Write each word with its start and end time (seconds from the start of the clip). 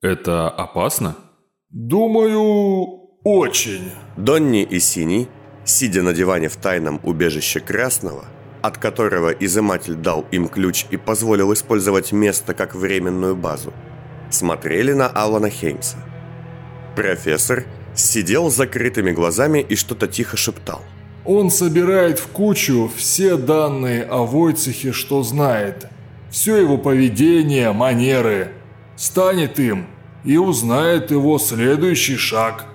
Это 0.00 0.48
опасно? 0.48 1.16
Думаю, 1.70 3.08
очень. 3.24 3.90
Донни 4.16 4.62
и 4.62 4.78
Синий, 4.78 5.28
сидя 5.64 6.02
на 6.02 6.12
диване 6.12 6.48
в 6.48 6.56
тайном 6.56 7.00
убежище 7.02 7.60
Красного, 7.60 8.24
от 8.62 8.78
которого 8.78 9.30
изыматель 9.30 9.94
дал 9.94 10.24
им 10.30 10.48
ключ 10.48 10.86
и 10.90 10.96
позволил 10.96 11.52
использовать 11.52 12.12
место 12.12 12.54
как 12.54 12.74
временную 12.74 13.34
базу, 13.34 13.72
смотрели 14.30 14.92
на 14.92 15.08
Алана 15.08 15.50
Хеймса. 15.50 15.98
Профессор 16.94 17.64
сидел 17.94 18.50
с 18.50 18.56
закрытыми 18.56 19.10
глазами 19.10 19.60
и 19.68 19.74
что-то 19.74 20.06
тихо 20.06 20.36
шептал. 20.36 20.82
Он 21.24 21.50
собирает 21.50 22.18
в 22.18 22.28
кучу 22.28 22.90
все 22.96 23.36
данные 23.36 24.04
о 24.04 24.24
Войцехе, 24.24 24.92
что 24.92 25.22
знает. 25.22 25.86
Все 26.30 26.56
его 26.56 26.78
поведение, 26.78 27.72
манеры. 27.72 28.52
Станет 28.98 29.60
им 29.60 29.86
и 30.24 30.38
узнает 30.38 31.12
его 31.12 31.38
следующий 31.38 32.16
шаг. 32.16 32.66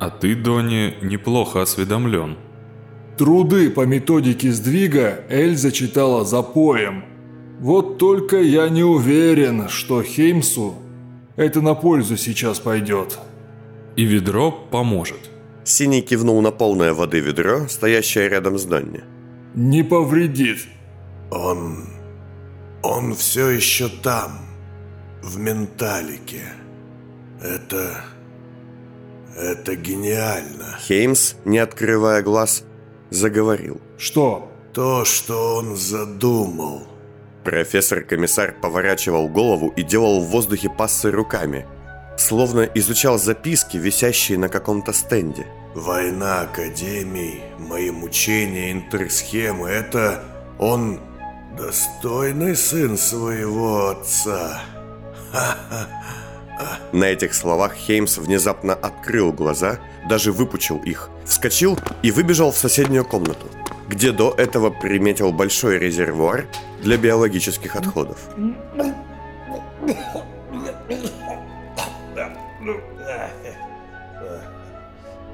А 0.00 0.08
ты, 0.08 0.34
Донни, 0.34 0.94
неплохо 1.02 1.60
осведомлен. 1.60 2.38
Труды 3.18 3.68
по 3.68 3.84
методике 3.84 4.50
сдвига 4.50 5.24
Эльза 5.28 5.70
читала 5.70 6.24
за 6.24 6.42
поем. 6.42 7.04
Вот 7.60 7.98
только 7.98 8.40
я 8.40 8.70
не 8.70 8.82
уверен, 8.82 9.68
что 9.68 10.02
Хеймсу 10.02 10.74
это 11.36 11.60
на 11.60 11.74
пользу 11.74 12.16
сейчас 12.16 12.60
пойдет. 12.60 13.18
И 13.94 14.04
ведро 14.04 14.50
поможет. 14.50 15.30
Синий 15.64 16.00
кивнул 16.00 16.40
на 16.40 16.50
полное 16.50 16.94
воды 16.94 17.20
ведро, 17.20 17.68
стоящее 17.68 18.30
рядом 18.30 18.58
с 18.58 18.64
Донни. 18.64 19.02
Не 19.54 19.82
повредит. 19.82 20.60
Он... 21.30 21.84
он 22.82 23.14
все 23.14 23.50
еще 23.50 23.88
там, 23.88 24.47
в 25.28 25.38
менталике. 25.38 26.42
Это... 27.42 28.04
это 29.36 29.76
гениально. 29.76 30.78
Хеймс, 30.80 31.34
не 31.44 31.58
открывая 31.58 32.22
глаз, 32.22 32.64
заговорил. 33.10 33.80
Что? 33.98 34.50
То, 34.72 35.04
что 35.04 35.56
он 35.56 35.76
задумал. 35.76 36.86
Профессор-комиссар 37.44 38.54
поворачивал 38.60 39.28
голову 39.28 39.72
и 39.76 39.82
делал 39.82 40.20
в 40.20 40.28
воздухе 40.28 40.70
пассы 40.70 41.10
руками, 41.10 41.66
словно 42.16 42.60
изучал 42.74 43.18
записки, 43.18 43.76
висящие 43.76 44.38
на 44.38 44.48
каком-то 44.48 44.92
стенде. 44.92 45.46
Война 45.74 46.42
Академий, 46.42 47.42
мои 47.58 47.90
мучения, 47.90 48.72
интерсхемы– 48.72 49.68
это 49.70 50.24
он 50.58 51.00
достойный 51.56 52.56
сын 52.56 52.96
своего 52.98 53.88
отца. 53.88 54.62
На 56.92 57.04
этих 57.04 57.34
словах 57.34 57.74
Хеймс 57.74 58.18
внезапно 58.18 58.74
открыл 58.74 59.32
глаза, 59.32 59.78
даже 60.08 60.32
выпучил 60.32 60.78
их, 60.78 61.10
вскочил 61.24 61.78
и 62.02 62.10
выбежал 62.10 62.50
в 62.50 62.56
соседнюю 62.56 63.04
комнату, 63.04 63.46
где 63.88 64.12
до 64.12 64.34
этого 64.36 64.70
приметил 64.70 65.32
большой 65.32 65.78
резервуар 65.78 66.46
для 66.82 66.96
биологических 66.96 67.76
отходов. 67.76 68.18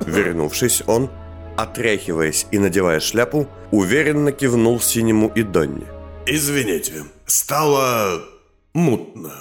Вернувшись, 0.04 0.82
он, 0.86 1.10
отряхиваясь 1.56 2.46
и 2.50 2.58
надевая 2.58 3.00
шляпу, 3.00 3.48
уверенно 3.70 4.32
кивнул 4.32 4.80
Синему 4.80 5.28
и 5.28 5.42
Донне. 5.42 5.86
Извините, 6.26 7.04
стало 7.26 8.22
мутно. 8.74 9.32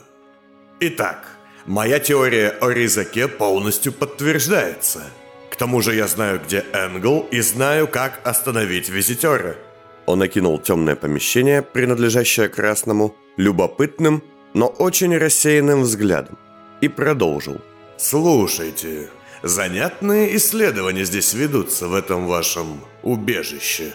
Итак, 0.85 1.25
моя 1.65 1.97
теория 1.97 2.49
о 2.59 2.69
резаке 2.69 3.29
полностью 3.29 3.93
подтверждается. 3.93 5.03
К 5.49 5.55
тому 5.55 5.81
же 5.81 5.95
я 5.95 6.07
знаю, 6.07 6.41
где 6.45 6.65
Энгл 6.73 7.25
и 7.31 7.39
знаю, 7.39 7.87
как 7.87 8.19
остановить 8.25 8.89
визитера. 8.89 9.55
Он 10.05 10.21
окинул 10.21 10.59
темное 10.59 10.97
помещение, 10.97 11.61
принадлежащее 11.61 12.49
Красному, 12.49 13.15
любопытным, 13.37 14.23
но 14.53 14.67
очень 14.67 15.17
рассеянным 15.17 15.83
взглядом, 15.83 16.37
и 16.81 16.89
продолжил. 16.89 17.61
«Слушайте, 17.95 19.09
занятные 19.41 20.35
исследования 20.35 21.05
здесь 21.05 21.33
ведутся 21.33 21.87
в 21.87 21.95
этом 21.95 22.27
вашем 22.27 22.81
убежище. 23.03 23.93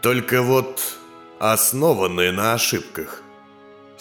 Только 0.00 0.42
вот 0.42 0.80
основанные 1.40 2.30
на 2.30 2.54
ошибках. 2.54 3.19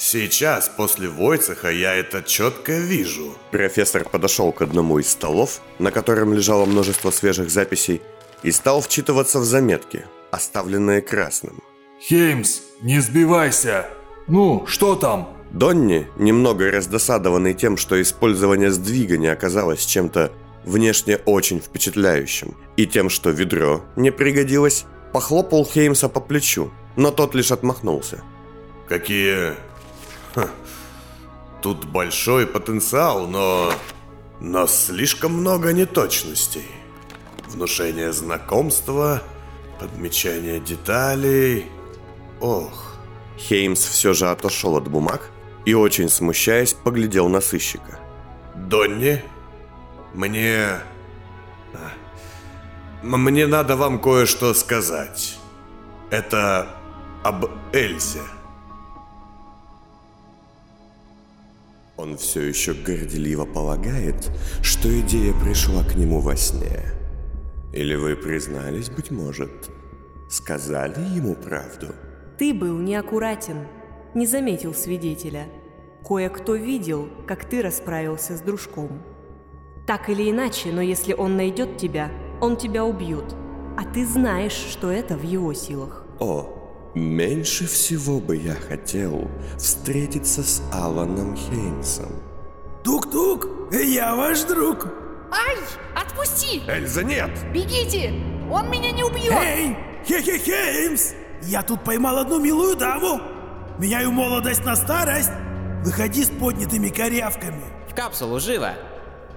Сейчас, 0.02 0.70
после 0.70 1.10
Войцеха, 1.10 1.70
я 1.70 1.94
это 1.94 2.24
четко 2.24 2.72
вижу. 2.72 3.36
Профессор 3.52 4.08
подошел 4.08 4.54
к 4.54 4.62
одному 4.62 4.98
из 4.98 5.10
столов, 5.10 5.60
на 5.78 5.92
котором 5.92 6.34
лежало 6.34 6.66
множество 6.66 7.12
свежих 7.12 7.50
записей, 7.50 8.02
и 8.42 8.52
стал 8.54 8.80
вчитываться 8.80 9.40
в 9.40 9.44
заметки, 9.44 10.06
оставленные 10.32 11.02
красным. 11.02 11.62
Хеймс, 12.02 12.62
не 12.82 13.02
сбивайся! 13.02 13.90
Ну, 14.28 14.66
что 14.68 14.96
там? 14.96 15.36
Донни, 15.52 16.08
немного 16.18 16.72
раздосадованный 16.72 17.54
тем, 17.54 17.76
что 17.76 18.02
использование 18.02 18.72
сдвига 18.72 19.18
не 19.18 19.28
оказалось 19.28 19.86
чем-то 19.86 20.32
внешне 20.64 21.18
очень 21.26 21.60
впечатляющим, 21.60 22.56
и 22.78 22.88
тем, 22.88 23.10
что 23.10 23.32
ведро 23.32 23.84
не 23.98 24.12
пригодилось, 24.12 24.86
похлопал 25.12 25.66
Хеймса 25.66 26.08
по 26.08 26.22
плечу, 26.22 26.72
но 26.96 27.12
тот 27.12 27.36
лишь 27.36 27.52
отмахнулся. 27.52 28.24
Какие... 28.88 29.56
Тут 31.62 31.86
большой 31.86 32.48
потенциал, 32.48 33.28
но... 33.28 33.74
Но 34.40 34.68
слишком 34.68 35.34
много 35.34 35.74
неточностей. 35.74 36.66
Внушение 37.48 38.14
знакомства, 38.14 39.22
подмечание 39.80 40.60
деталей... 40.60 41.66
Ох... 42.40 42.90
Хеймс 43.38 43.80
все 43.86 44.14
же 44.14 44.30
отошел 44.30 44.76
от 44.76 44.90
бумаг 44.90 45.30
и, 45.66 45.74
очень 45.74 46.10
смущаясь, 46.10 46.74
поглядел 46.74 47.30
на 47.30 47.42
сыщика. 47.42 48.00
«Донни, 48.56 49.24
мне... 50.14 50.80
а, 51.74 51.92
Мне 53.02 53.48
надо 53.48 53.78
вам 53.78 54.00
кое-что 54.00 54.54
сказать. 54.54 55.40
Это 56.10 56.68
об 57.24 57.46
Эльзе». 57.74 58.22
Он 62.00 62.16
все 62.16 62.44
еще 62.44 62.74
горделиво 62.74 63.44
полагает, 63.44 64.32
что 64.64 64.88
идея 65.02 65.34
пришла 65.34 65.84
к 65.84 65.96
нему 65.98 66.22
во 66.22 66.38
сне. 66.38 66.94
Или 67.74 67.96
вы 67.96 68.16
признались, 68.16 68.90
быть 68.90 69.12
может, 69.12 69.70
сказали 70.30 71.02
ему 71.14 71.36
правду? 71.36 71.88
Ты 72.38 72.54
был 72.54 72.78
неаккуратен, 72.78 73.68
не 74.16 74.26
заметил 74.26 74.74
свидетеля. 74.74 75.48
Кое-кто 76.08 76.56
видел, 76.56 77.10
как 77.28 77.44
ты 77.44 77.62
расправился 77.62 78.38
с 78.38 78.40
дружком. 78.40 79.04
Так 79.86 80.10
или 80.10 80.32
иначе, 80.32 80.72
но 80.72 80.82
если 80.82 81.12
он 81.12 81.36
найдет 81.36 81.76
тебя, 81.76 82.10
он 82.40 82.56
тебя 82.56 82.86
убьет. 82.86 83.36
А 83.78 83.84
ты 83.84 84.06
знаешь, 84.08 84.54
что 84.54 84.90
это 84.90 85.18
в 85.18 85.24
его 85.24 85.54
силах. 85.54 86.06
О, 86.22 86.59
меньше 86.96 87.68
всего 87.68 88.20
бы 88.20 88.36
я 88.38 88.56
хотел 88.56 89.30
встретиться 89.58 90.44
с 90.44 90.62
Аланом 90.74 91.36
Хейнсом. 91.36 92.12
Тук-тук, 92.84 93.48
я 93.72 94.16
ваш 94.16 94.42
друг. 94.44 94.88
Ай, 95.32 95.58
отпусти! 95.96 96.62
Эльза, 96.68 97.04
нет! 97.04 97.30
Бегите! 97.54 98.14
Он 98.52 98.70
меня 98.72 98.92
не 98.92 99.04
убьет! 99.04 99.32
Эй, 99.32 99.78
хе-хе-хеймс! 100.08 101.14
Я 101.44 101.62
тут 101.62 101.84
поймал 101.84 102.18
одну 102.18 102.40
милую 102.40 102.76
даму. 102.76 103.22
Меняю 103.78 104.12
молодость 104.12 104.66
на 104.66 104.76
старость. 104.76 105.32
Выходи 105.84 106.24
с 106.24 106.30
поднятыми 106.30 106.90
корявками. 106.90 107.62
В 107.90 107.96
капсулу, 107.96 108.40
живо! 108.40 108.74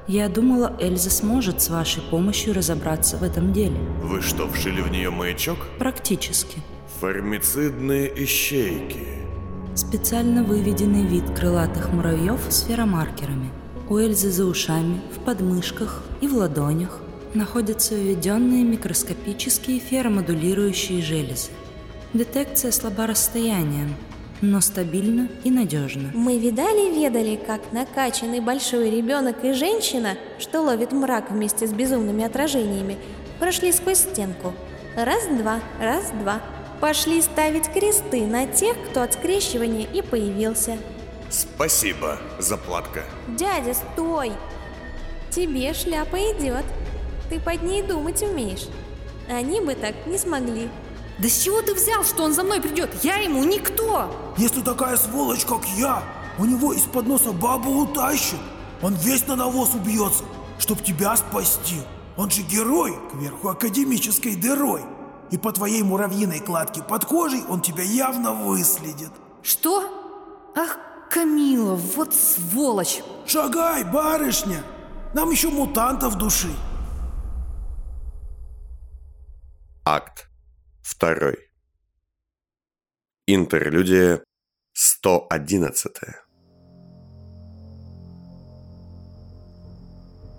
Я 0.08 0.28
думала, 0.28 0.76
Эльза 0.80 1.10
сможет 1.10 1.62
с 1.62 1.68
вашей 1.68 2.02
помощью 2.02 2.54
разобраться 2.54 3.16
в 3.18 3.22
этом 3.22 3.52
деле. 3.52 3.78
Вы 4.02 4.20
что, 4.20 4.48
вшили 4.48 4.80
в 4.80 4.90
нее 4.90 5.10
маячок? 5.10 5.58
Практически. 5.78 6.58
Формицидные 7.02 8.12
ищейки. 8.24 9.04
Специально 9.74 10.44
выведенный 10.44 11.04
вид 11.04 11.24
крылатых 11.36 11.92
муравьев 11.92 12.38
сферомаркерами. 12.48 13.50
У 13.88 13.98
Эльзы 13.98 14.30
за 14.30 14.44
ушами, 14.44 15.00
в 15.12 15.18
подмышках 15.24 16.04
и 16.20 16.28
в 16.28 16.36
ладонях 16.36 17.00
находятся 17.34 17.96
введенные 17.96 18.62
микроскопические 18.62 19.80
феромодулирующие 19.80 21.02
железы. 21.02 21.50
Детекция 22.12 22.70
слаба 22.70 23.08
расстоянием, 23.08 23.96
но 24.40 24.60
стабильно 24.60 25.28
и 25.42 25.50
надежно. 25.50 26.12
Мы 26.14 26.38
видали-ведали, 26.38 27.34
как 27.34 27.72
накачанный 27.72 28.38
большой 28.38 28.90
ребенок 28.90 29.44
и 29.44 29.54
женщина, 29.54 30.14
что 30.38 30.60
ловит 30.60 30.92
мрак 30.92 31.32
вместе 31.32 31.66
с 31.66 31.72
безумными 31.72 32.22
отражениями, 32.22 32.96
прошли 33.40 33.72
сквозь 33.72 33.98
стенку. 33.98 34.54
Раз-два, 34.94 35.58
раз-два. 35.80 36.40
Пошли 36.82 37.22
ставить 37.22 37.72
кресты 37.72 38.26
на 38.26 38.44
тех, 38.44 38.76
кто 38.90 39.02
от 39.02 39.12
скрещивания 39.12 39.86
и 39.86 40.02
появился. 40.02 40.78
Спасибо, 41.30 42.18
заплатка. 42.40 43.04
Дядя, 43.28 43.72
стой! 43.72 44.32
Тебе 45.30 45.74
шляпа 45.74 46.16
идет. 46.16 46.64
Ты 47.30 47.38
под 47.38 47.62
ней 47.62 47.84
думать 47.84 48.20
умеешь. 48.24 48.66
Они 49.30 49.60
бы 49.60 49.76
так 49.76 49.94
не 50.06 50.18
смогли. 50.18 50.68
Да 51.20 51.28
с 51.28 51.44
чего 51.44 51.62
ты 51.62 51.72
взял, 51.72 52.02
что 52.02 52.24
он 52.24 52.32
за 52.32 52.42
мной 52.42 52.60
придет? 52.60 52.90
Я 53.04 53.18
ему 53.18 53.44
никто! 53.44 54.12
Если 54.36 54.60
такая 54.60 54.96
сволочь, 54.96 55.44
как 55.44 55.64
я, 55.76 56.02
у 56.36 56.44
него 56.44 56.72
из-под 56.72 57.06
носа 57.06 57.30
бабу 57.30 57.70
утащит, 57.78 58.40
он 58.82 58.94
весь 58.94 59.24
на 59.28 59.36
навоз 59.36 59.72
убьется, 59.76 60.24
чтоб 60.58 60.82
тебя 60.82 61.16
спасти. 61.16 61.76
Он 62.16 62.28
же 62.28 62.42
герой, 62.42 62.98
кверху 63.12 63.50
академической 63.50 64.34
дырой. 64.34 64.82
И 65.32 65.38
по 65.38 65.50
твоей 65.50 65.82
муравьиной 65.82 66.40
кладке 66.40 66.82
под 66.82 67.06
кожей 67.06 67.42
он 67.48 67.62
тебя 67.62 67.82
явно 67.82 68.32
выследит. 68.32 69.10
Что? 69.42 70.52
Ах, 70.54 70.78
Камила, 71.10 71.74
вот 71.74 72.14
сволочь! 72.14 73.02
Шагай, 73.26 73.82
барышня! 73.82 74.62
Нам 75.14 75.30
еще 75.30 75.48
мутантов 75.48 76.16
души. 76.16 76.50
Акт 79.84 80.28
2. 81.00 81.32
Интерлюдия 83.26 84.22
111. 84.74 85.92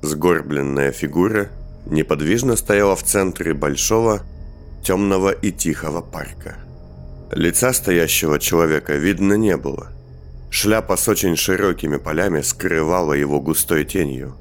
Сгорбленная 0.03 0.91
фигура 0.91 1.49
неподвижно 1.87 2.55
стояла 2.55 2.95
в 2.95 3.03
центре 3.03 3.53
большого, 3.53 4.21
темного 4.83 5.31
и 5.31 5.51
тихого 5.51 6.01
парка. 6.01 6.57
Лица 7.31 7.73
стоящего 7.73 8.37
человека 8.37 8.95
видно 8.95 9.33
не 9.33 9.57
было. 9.57 9.87
Шляпа 10.51 10.97
с 10.97 11.07
очень 11.07 11.35
широкими 11.35 11.97
полями 11.97 12.41
скрывала 12.41 13.13
его 13.13 13.41
густой 13.41 13.85
тенью. 13.85 14.35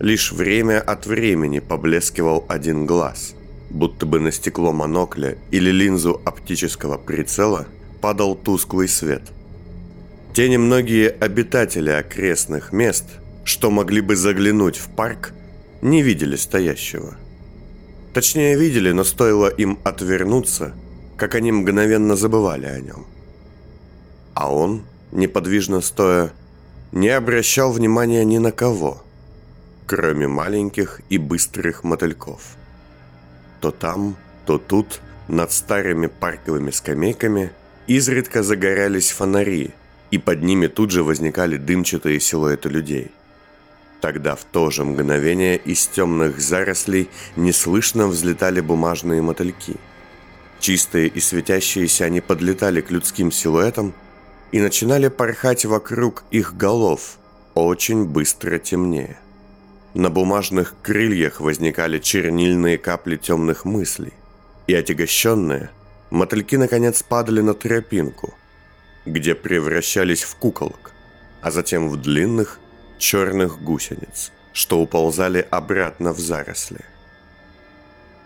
Лишь 0.00 0.32
время 0.32 0.80
от 0.80 1.06
времени 1.06 1.58
поблескивал 1.58 2.44
один 2.48 2.86
глаз, 2.86 3.34
будто 3.70 4.06
бы 4.06 4.18
на 4.18 4.32
стекло 4.32 4.72
монокля 4.72 5.36
или 5.50 5.70
линзу 5.70 6.22
оптического 6.24 6.96
прицела 6.96 7.66
падал 8.00 8.34
тусклый 8.34 8.88
свет. 8.88 9.22
Те 10.32 10.48
немногие 10.48 11.10
обитатели 11.10 11.90
окрестных 11.90 12.72
мест, 12.72 13.04
что 13.44 13.70
могли 13.70 14.00
бы 14.00 14.16
заглянуть 14.16 14.78
в 14.78 14.88
парк, 14.88 15.32
не 15.82 16.02
видели 16.02 16.36
стоящего. 16.36 17.16
Точнее, 18.14 18.56
видели, 18.56 18.92
но 18.92 19.02
стоило 19.02 19.48
им 19.48 19.80
отвернуться, 19.82 20.72
как 21.16 21.34
они 21.34 21.50
мгновенно 21.50 22.14
забывали 22.14 22.66
о 22.66 22.78
нем. 22.78 23.06
А 24.34 24.54
он, 24.54 24.84
неподвижно 25.10 25.80
стоя, 25.80 26.32
не 26.92 27.08
обращал 27.08 27.72
внимания 27.72 28.24
ни 28.24 28.38
на 28.38 28.52
кого, 28.52 29.02
кроме 29.86 30.28
маленьких 30.28 31.00
и 31.08 31.18
быстрых 31.18 31.82
мотыльков. 31.82 32.56
То 33.60 33.72
там, 33.72 34.16
то 34.46 34.58
тут, 34.58 35.00
над 35.26 35.50
старыми 35.50 36.06
парковыми 36.06 36.70
скамейками, 36.70 37.50
изредка 37.88 38.44
загорялись 38.44 39.10
фонари, 39.10 39.74
и 40.12 40.18
под 40.18 40.40
ними 40.40 40.68
тут 40.68 40.92
же 40.92 41.02
возникали 41.02 41.56
дымчатые 41.56 42.20
силуэты 42.20 42.68
людей– 42.68 43.10
Тогда 44.04 44.36
в 44.36 44.44
то 44.44 44.68
же 44.68 44.84
мгновение 44.84 45.56
из 45.56 45.86
темных 45.86 46.38
зарослей 46.38 47.08
неслышно 47.36 48.06
взлетали 48.06 48.60
бумажные 48.60 49.22
мотыльки. 49.22 49.76
Чистые 50.60 51.08
и 51.08 51.20
светящиеся 51.20 52.04
они 52.04 52.20
подлетали 52.20 52.82
к 52.82 52.90
людским 52.90 53.32
силуэтам 53.32 53.94
и 54.52 54.60
начинали 54.60 55.08
порхать 55.08 55.64
вокруг 55.64 56.24
их 56.30 56.54
голов, 56.54 57.16
очень 57.54 58.04
быстро 58.04 58.58
темнее. 58.58 59.16
На 59.94 60.10
бумажных 60.10 60.74
крыльях 60.82 61.40
возникали 61.40 61.98
чернильные 61.98 62.76
капли 62.76 63.16
темных 63.16 63.64
мыслей, 63.64 64.12
и 64.66 64.74
отягощенные, 64.74 65.70
мотыльки 66.10 66.56
наконец 66.56 67.02
падали 67.02 67.40
на 67.40 67.54
тропинку, 67.54 68.34
где 69.06 69.34
превращались 69.34 70.24
в 70.24 70.36
куколок, 70.36 70.92
а 71.40 71.50
затем 71.50 71.88
в 71.88 71.96
длинных, 71.96 72.60
черных 72.98 73.62
гусениц, 73.62 74.32
что 74.52 74.80
уползали 74.80 75.46
обратно 75.50 76.12
в 76.12 76.18
заросли. 76.18 76.80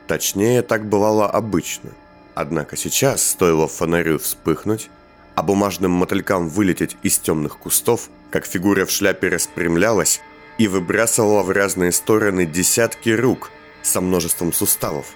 Точнее, 0.06 0.62
так 0.62 0.88
бывало 0.88 1.28
обычно. 1.28 1.90
Однако 2.34 2.76
сейчас 2.76 3.22
стоило 3.22 3.68
фонарю 3.68 4.18
вспыхнуть, 4.18 4.90
а 5.34 5.42
бумажным 5.42 5.90
мотылькам 5.90 6.48
вылететь 6.48 6.96
из 7.02 7.18
темных 7.18 7.58
кустов, 7.58 8.08
как 8.30 8.46
фигура 8.46 8.86
в 8.86 8.90
шляпе 8.90 9.28
распрямлялась 9.28 10.20
и 10.56 10.66
выбрасывала 10.66 11.42
в 11.42 11.50
разные 11.50 11.92
стороны 11.92 12.46
десятки 12.46 13.10
рук 13.10 13.50
со 13.82 14.00
множеством 14.00 14.52
суставов, 14.52 15.06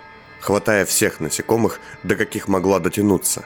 хватая 0.40 0.84
всех 0.84 1.20
насекомых, 1.20 1.80
до 2.02 2.16
каких 2.16 2.48
могла 2.48 2.78
дотянуться, 2.78 3.44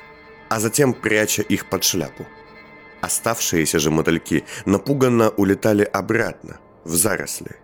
а 0.49 0.61
затем 0.61 0.95
пряча 0.95 1.43
их 1.43 1.67
под 1.67 1.85
шляпу. 1.85 2.27
Оставшиеся 3.07 3.79
же 3.79 3.93
мотыльки 3.93 4.45
напуганно 4.65 5.29
улетали 5.29 5.85
обратно, 5.85 6.59
в 6.83 6.97
заросли. 6.97 7.55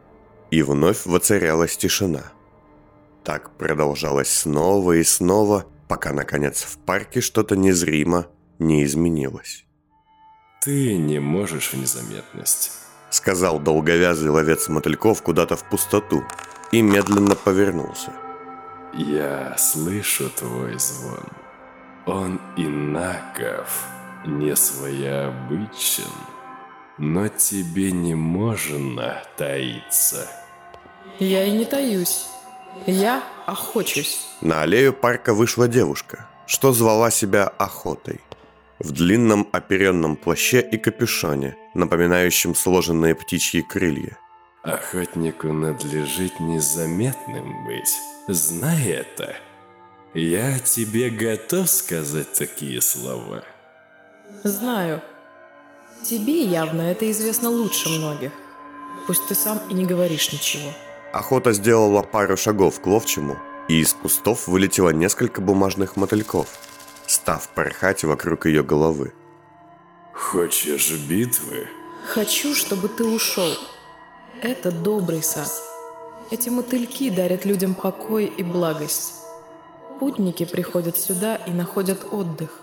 И 0.52 0.62
вновь 0.62 1.04
воцарялась 1.04 1.76
тишина. 1.76 2.22
Так 3.24 3.50
продолжалось 3.58 4.30
снова 4.30 4.92
и 4.92 5.02
снова, 5.02 5.66
пока, 5.88 6.12
наконец, 6.12 6.62
в 6.62 6.78
парке 6.78 7.20
что-то 7.20 7.56
незримо 7.56 8.28
не 8.60 8.84
изменилось. 8.84 9.64
«Ты 10.64 10.96
не 10.96 11.18
можешь 11.18 11.72
в 11.72 11.76
незаметность»,— 11.76 12.70
сказал 13.10 13.58
долговязый 13.58 14.30
ловец 14.30 14.68
мотыльков 14.68 15.22
куда-то 15.22 15.56
в 15.56 15.68
пустоту 15.68 16.22
и 16.70 16.82
медленно 16.82 17.34
повернулся. 17.34 18.12
«Я 18.94 19.56
слышу 19.58 20.30
твой 20.30 20.78
звон. 20.78 21.26
Он 22.06 22.40
инаков» 22.56 24.01
не 24.24 24.54
своеобычен, 24.56 26.10
но 26.98 27.28
тебе 27.28 27.92
не 27.92 28.14
можно 28.14 29.22
таиться. 29.36 30.28
Я 31.18 31.44
и 31.44 31.50
не 31.50 31.64
таюсь. 31.64 32.26
Я 32.86 33.22
охочусь. 33.46 34.26
На 34.40 34.62
аллею 34.62 34.92
парка 34.92 35.34
вышла 35.34 35.68
девушка, 35.68 36.28
что 36.46 36.72
звала 36.72 37.10
себя 37.10 37.46
охотой. 37.46 38.20
В 38.78 38.90
длинном 38.92 39.48
оперенном 39.52 40.16
плаще 40.16 40.60
и 40.60 40.76
капюшоне, 40.76 41.56
напоминающем 41.74 42.54
сложенные 42.54 43.14
птичьи 43.14 43.62
крылья. 43.62 44.18
Охотнику 44.62 45.52
надлежит 45.52 46.40
незаметным 46.40 47.64
быть. 47.66 47.96
Знай 48.28 48.88
это. 48.88 49.36
Я 50.14 50.58
тебе 50.58 51.10
готов 51.10 51.68
сказать 51.68 52.32
такие 52.32 52.80
слова. 52.80 53.44
Знаю. 54.44 55.00
Тебе 56.02 56.42
явно 56.42 56.82
это 56.82 57.10
известно 57.10 57.48
лучше 57.48 57.88
многих. 57.88 58.32
Пусть 59.06 59.26
ты 59.28 59.34
сам 59.34 59.60
и 59.68 59.74
не 59.74 59.84
говоришь 59.84 60.32
ничего. 60.32 60.70
Охота 61.12 61.52
сделала 61.52 62.02
пару 62.02 62.36
шагов 62.36 62.80
к 62.80 62.86
ловчему, 62.86 63.38
и 63.68 63.80
из 63.80 63.92
кустов 63.92 64.48
вылетело 64.48 64.90
несколько 64.90 65.40
бумажных 65.40 65.96
мотыльков, 65.96 66.48
став 67.06 67.48
порхать 67.50 68.02
вокруг 68.04 68.46
ее 68.46 68.62
головы. 68.62 69.12
Хочешь 70.12 70.90
битвы? 70.90 71.68
Хочу, 72.06 72.54
чтобы 72.54 72.88
ты 72.88 73.04
ушел. 73.04 73.52
Это 74.42 74.72
добрый 74.72 75.22
сад. 75.22 75.50
Эти 76.30 76.48
мотыльки 76.48 77.10
дарят 77.10 77.44
людям 77.44 77.74
покой 77.74 78.26
и 78.26 78.42
благость. 78.42 79.14
Путники 80.00 80.44
приходят 80.44 80.96
сюда 80.96 81.36
и 81.36 81.50
находят 81.50 82.06
отдых. 82.10 82.61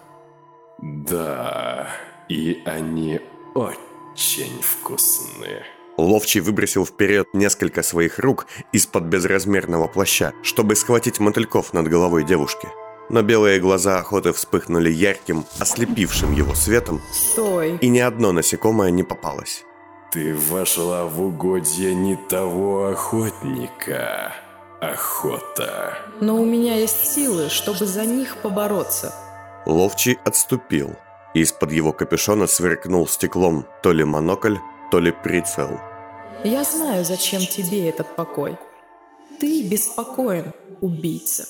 Да, 0.82 1.88
и 2.30 2.62
они 2.66 3.20
очень 3.54 4.62
вкусные. 4.62 5.66
Ловчий 5.98 6.40
выбросил 6.40 6.86
вперед 6.86 7.28
несколько 7.34 7.84
своих 7.84 8.20
рук 8.20 8.48
из-под 8.72 9.04
безразмерного 9.04 9.88
плаща, 9.88 10.34
чтобы 10.44 10.76
схватить 10.76 11.20
мотыльков 11.20 11.74
над 11.74 11.88
головой 11.88 12.24
девушки. 12.24 12.70
Но 13.10 13.22
белые 13.22 13.60
глаза 13.60 13.98
охоты 13.98 14.32
вспыхнули 14.32 14.90
ярким, 14.90 15.46
ослепившим 15.60 16.32
его 16.34 16.54
светом. 16.54 17.02
Стой! 17.12 17.78
И 17.82 17.90
ни 17.90 18.00
одно 18.00 18.32
насекомое 18.32 18.92
не 18.92 19.04
попалось. 19.04 19.66
Ты 20.12 20.36
вошла 20.36 21.06
в 21.06 21.22
угодье 21.22 21.94
не 21.94 22.16
того 22.16 22.88
охотника. 22.88 24.34
Охота. 24.80 25.98
Но 26.22 26.42
у 26.42 26.46
меня 26.46 26.76
есть 26.76 27.14
силы, 27.14 27.50
чтобы 27.50 27.86
за 27.86 28.06
них 28.06 28.38
побороться. 28.38 29.14
Ловчий 29.70 30.18
отступил. 30.26 30.96
Из-под 31.36 31.72
его 31.72 31.94
капюшона 31.94 32.48
сверкнул 32.48 33.08
стеклом 33.08 33.68
то 33.84 33.92
ли 33.92 34.04
монокль, 34.04 34.58
то 34.92 35.00
ли 35.00 35.12
прицел. 35.12 35.80
«Я 36.44 36.64
знаю, 36.64 37.06
зачем 37.06 37.42
тебе 37.42 37.88
этот 37.88 38.16
покой. 38.16 38.58
Ты 39.40 39.62
беспокоен, 39.62 40.54
убийца. 40.82 41.48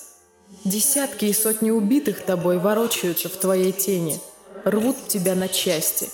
Десятки 0.66 1.26
и 1.26 1.34
сотни 1.34 1.72
убитых 1.72 2.26
тобой 2.26 2.58
ворочаются 2.60 3.30
в 3.30 3.38
твоей 3.38 3.72
тени, 3.72 4.20
рвут 4.66 5.08
тебя 5.08 5.36
на 5.36 5.48
части. 5.48 6.10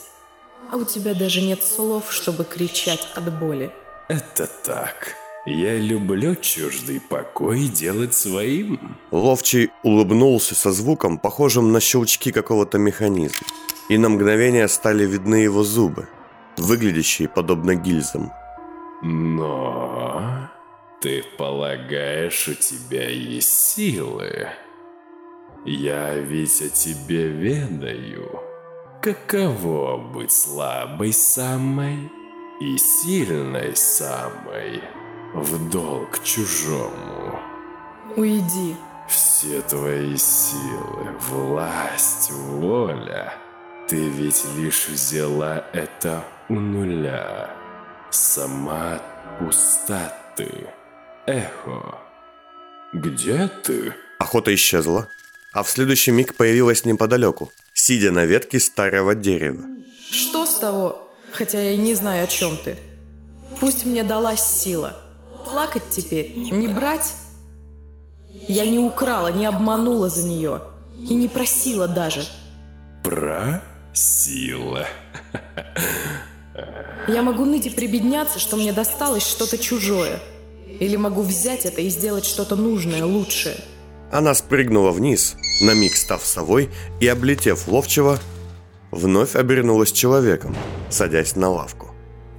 а 0.72 0.78
у 0.78 0.86
тебя 0.86 1.14
даже 1.14 1.42
нет 1.42 1.64
слов, 1.64 2.12
чтобы 2.12 2.44
кричать 2.44 3.08
от 3.16 3.32
боли. 3.40 3.72
Это 4.08 4.48
так. 4.64 5.16
Я 5.46 5.78
люблю 5.78 6.36
чуждый 6.36 7.00
покой 7.00 7.68
делать 7.68 8.16
своим. 8.16 8.98
Ловчий 9.12 9.70
улыбнулся 9.84 10.56
со 10.56 10.72
звуком, 10.72 11.20
похожим 11.20 11.72
на 11.72 11.80
щелчки 11.80 12.32
какого-то 12.32 12.80
механизма. 12.80 13.46
И 13.90 14.00
на 14.00 14.10
мгновение 14.10 14.68
стали 14.68 15.06
видны 15.06 15.36
его 15.36 15.64
зубы, 15.64 16.08
выглядящие 16.58 17.28
подобно 17.28 17.76
гильзам. 17.76 18.32
Но... 19.04 20.50
Ты 21.02 21.24
полагаешь, 21.38 22.48
у 22.48 22.56
тебя 22.56 23.08
есть 23.08 23.76
силы? 23.76 24.48
Я 25.64 26.16
ведь 26.16 26.62
о 26.64 26.70
тебе 26.70 27.28
ведаю. 27.28 28.40
Каково 29.04 29.98
быть 29.98 30.32
слабой 30.32 31.14
самой 31.14 32.12
и 32.60 32.78
сильной 32.78 33.76
самой 33.76 34.82
в 35.36 35.70
долг 35.70 36.24
чужому? 36.24 37.40
Уйди. 38.16 38.76
Все 39.10 39.62
твои 39.62 40.16
силы, 40.18 41.12
власть, 41.30 42.32
воля. 42.32 43.34
Ты 43.88 43.98
ведь 44.10 44.44
лишь 44.58 44.88
взяла 44.88 45.64
это 45.74 46.24
у 46.50 46.56
нуля. 46.56 47.52
Сама 48.10 49.02
пустоты. 49.38 50.70
Эхо. 51.28 52.00
Где 52.94 53.48
ты? 53.48 53.94
Охота 54.20 54.56
исчезла, 54.56 55.10
а 55.54 55.64
в 55.64 55.70
следующий 55.70 56.12
миг 56.12 56.36
появилась 56.36 56.86
неподалеку, 56.86 57.52
сидя 57.74 58.12
на 58.12 58.26
ветке 58.26 58.60
старого 58.60 59.14
дерева. 59.14 59.66
Что 60.10 60.46
с 60.46 60.56
того? 60.56 61.12
Хотя 61.34 61.62
я 61.62 61.72
и 61.72 61.78
не 61.78 61.94
знаю, 61.94 62.24
о 62.24 62.28
чем 62.28 62.58
ты. 62.58 62.78
Пусть 63.60 63.86
мне 63.86 64.04
далась 64.04 64.42
сила. 64.42 65.05
Плакать 65.46 65.90
теперь, 65.90 66.34
не 66.36 66.68
брать? 66.68 67.14
Я 68.48 68.66
не 68.66 68.80
украла, 68.80 69.32
не 69.32 69.46
обманула 69.46 70.10
за 70.10 70.28
нее. 70.28 70.62
И 70.98 71.14
не 71.14 71.28
просила 71.28 71.88
даже. 71.88 72.26
Просила. 73.04 74.88
Я 77.08 77.22
могу 77.22 77.46
ныть 77.46 77.68
и 77.68 77.70
прибедняться, 77.70 78.40
что 78.40 78.56
мне 78.56 78.74
досталось 78.74 79.26
что-то 79.26 79.58
чужое. 79.58 80.20
Или 80.80 80.96
могу 80.96 81.22
взять 81.22 81.66
это 81.66 81.82
и 81.82 81.90
сделать 81.90 82.26
что-то 82.26 82.56
нужное, 82.56 83.06
лучшее. 83.06 83.58
Она 84.12 84.34
спрыгнула 84.34 84.92
вниз, 84.92 85.36
на 85.62 85.74
миг 85.74 85.96
став 85.96 86.26
совой 86.26 86.70
и, 87.00 87.08
облетев 87.08 87.68
ловчего, 87.68 88.18
вновь 88.92 89.36
обернулась 89.36 89.92
человеком, 89.92 90.56
садясь 90.90 91.36
на 91.36 91.50
лавку. 91.50 91.85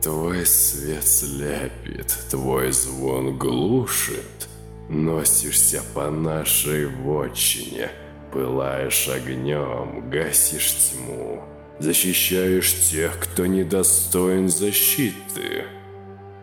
Твой 0.02 0.46
свет 0.46 1.04
слепит, 1.04 2.16
твой 2.30 2.72
звон 2.72 3.36
глушит. 3.36 4.48
Носишься 4.88 5.82
по 5.94 6.10
нашей 6.10 6.86
вотчине, 6.86 7.90
пылаешь 8.32 9.08
огнем, 9.08 10.08
гасишь 10.10 10.74
тьму. 10.74 11.42
Защищаешь 11.78 12.88
тех, 12.88 13.18
кто 13.18 13.46
недостоин 13.46 14.48
защиты. 14.48 15.64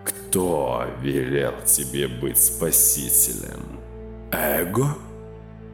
Кто 0.04 0.86
велел 1.02 1.54
тебе 1.66 2.08
быть 2.08 2.38
спасителем? 2.38 3.80
Эго? 4.32 4.98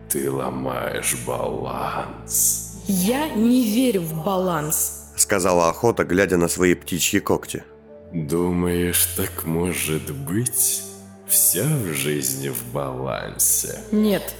Ты 0.09 0.29
ломаешь 0.31 1.17
баланс. 1.25 2.83
Я 2.87 3.29
не 3.29 3.63
верю 3.63 4.01
в 4.01 4.23
баланс, 4.23 4.98
сказала 5.19 5.69
охота, 5.69 6.03
глядя 6.03 6.37
на 6.37 6.47
свои 6.47 6.75
птичьи 6.75 7.19
когти. 7.19 7.63
Думаешь, 8.13 9.05
так 9.15 9.45
может 9.45 10.11
быть? 10.11 10.81
Все 11.27 11.63
в 11.63 11.93
жизни 11.93 12.49
в 12.49 12.73
балансе? 12.73 13.79
Нет. 13.91 14.33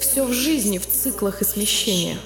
Все 0.00 0.24
в 0.24 0.32
жизни 0.32 0.78
в 0.78 0.86
циклах 0.86 1.42
и 1.42 1.44
смещениях. 1.44 2.18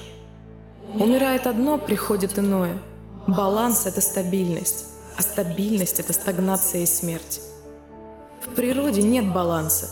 Умирает 0.95 1.45
одно, 1.45 1.77
приходит 1.77 2.39
иное. 2.39 2.79
Баланс– 3.27 3.85
это 3.85 4.01
стабильность, 4.01 4.85
а 5.15 5.21
стабильность– 5.21 5.99
это 5.99 6.13
стагнация 6.13 6.81
и 6.81 6.85
смерть. 6.87 7.41
В 8.41 8.55
природе 8.55 9.03
нет 9.03 9.31
баланса. 9.31 9.89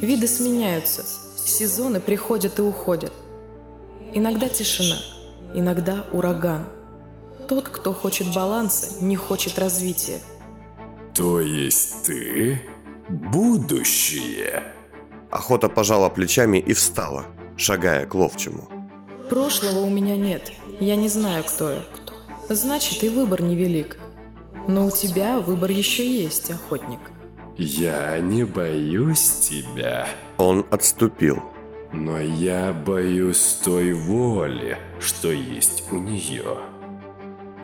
Виды 0.00 0.28
сменяются, 0.28 1.04
сезоны 1.44 1.98
приходят 1.98 2.58
и 2.58 2.62
уходят. 2.62 3.12
Иногда 4.12 4.48
тишина, 4.48 4.98
иногда 5.54 6.04
ураган. 6.12 6.66
Тот, 7.48 7.68
кто 7.68 7.92
хочет 7.92 8.34
баланса, 8.34 9.04
не 9.04 9.16
хочет 9.16 9.58
развития. 9.58 10.20
То 11.14 11.40
есть 11.40 12.04
ты 12.04 12.60
будущее? 13.08 14.62
Охота 15.30 15.68
пожала 15.68 16.08
плечами 16.08 16.58
и 16.58 16.72
встала, 16.72 17.26
шагая 17.56 18.06
к 18.06 18.14
ловчему. 18.14 18.68
Прошлого 19.30 19.80
у 19.80 19.90
меня 19.90 20.16
нет. 20.16 20.52
Я 20.80 20.96
не 20.96 21.08
знаю, 21.08 21.42
кто 21.44 21.70
я. 21.70 21.82
Значит, 22.48 23.02
и 23.02 23.08
выбор 23.08 23.42
невелик. 23.42 23.98
Но 24.68 24.86
у 24.86 24.90
тебя 24.90 25.38
выбор 25.38 25.70
еще 25.70 26.06
есть, 26.08 26.50
охотник. 26.50 27.00
Я 27.56 28.18
не 28.18 28.44
боюсь 28.44 29.30
тебя. 29.40 30.06
Он 30.36 30.66
отступил. 30.70 31.42
Но 31.92 32.20
я 32.20 32.72
боюсь 32.72 33.60
той 33.64 33.92
воли, 33.92 34.76
что 35.00 35.30
есть 35.30 35.84
у 35.90 35.96
нее. 35.96 36.58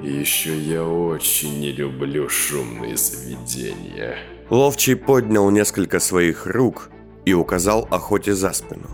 Еще 0.00 0.56
я 0.58 0.84
очень 0.84 1.60
не 1.60 1.72
люблю 1.72 2.28
шумные 2.28 2.96
заведения. 2.96 4.16
Ловчий 4.50 4.96
поднял 4.96 5.48
несколько 5.50 6.00
своих 6.00 6.46
рук 6.46 6.90
и 7.24 7.32
указал 7.34 7.86
охоте 7.90 8.34
за 8.34 8.52
спину. 8.52 8.88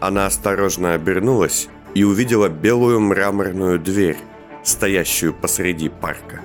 Она 0.00 0.26
осторожно 0.26 0.94
обернулась 0.94 1.68
и 1.94 2.04
увидела 2.04 2.48
белую 2.48 3.00
мраморную 3.00 3.78
дверь, 3.78 4.18
стоящую 4.62 5.32
посреди 5.32 5.88
парка. 5.88 6.42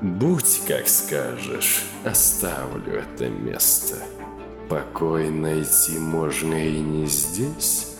«Будь 0.00 0.60
как 0.68 0.86
скажешь, 0.86 1.82
оставлю 2.04 3.02
это 3.02 3.28
место. 3.28 3.96
Покой 4.74 5.30
найти 5.30 6.00
можно 6.00 6.54
и 6.54 6.80
не 6.80 7.06
здесь, 7.06 7.94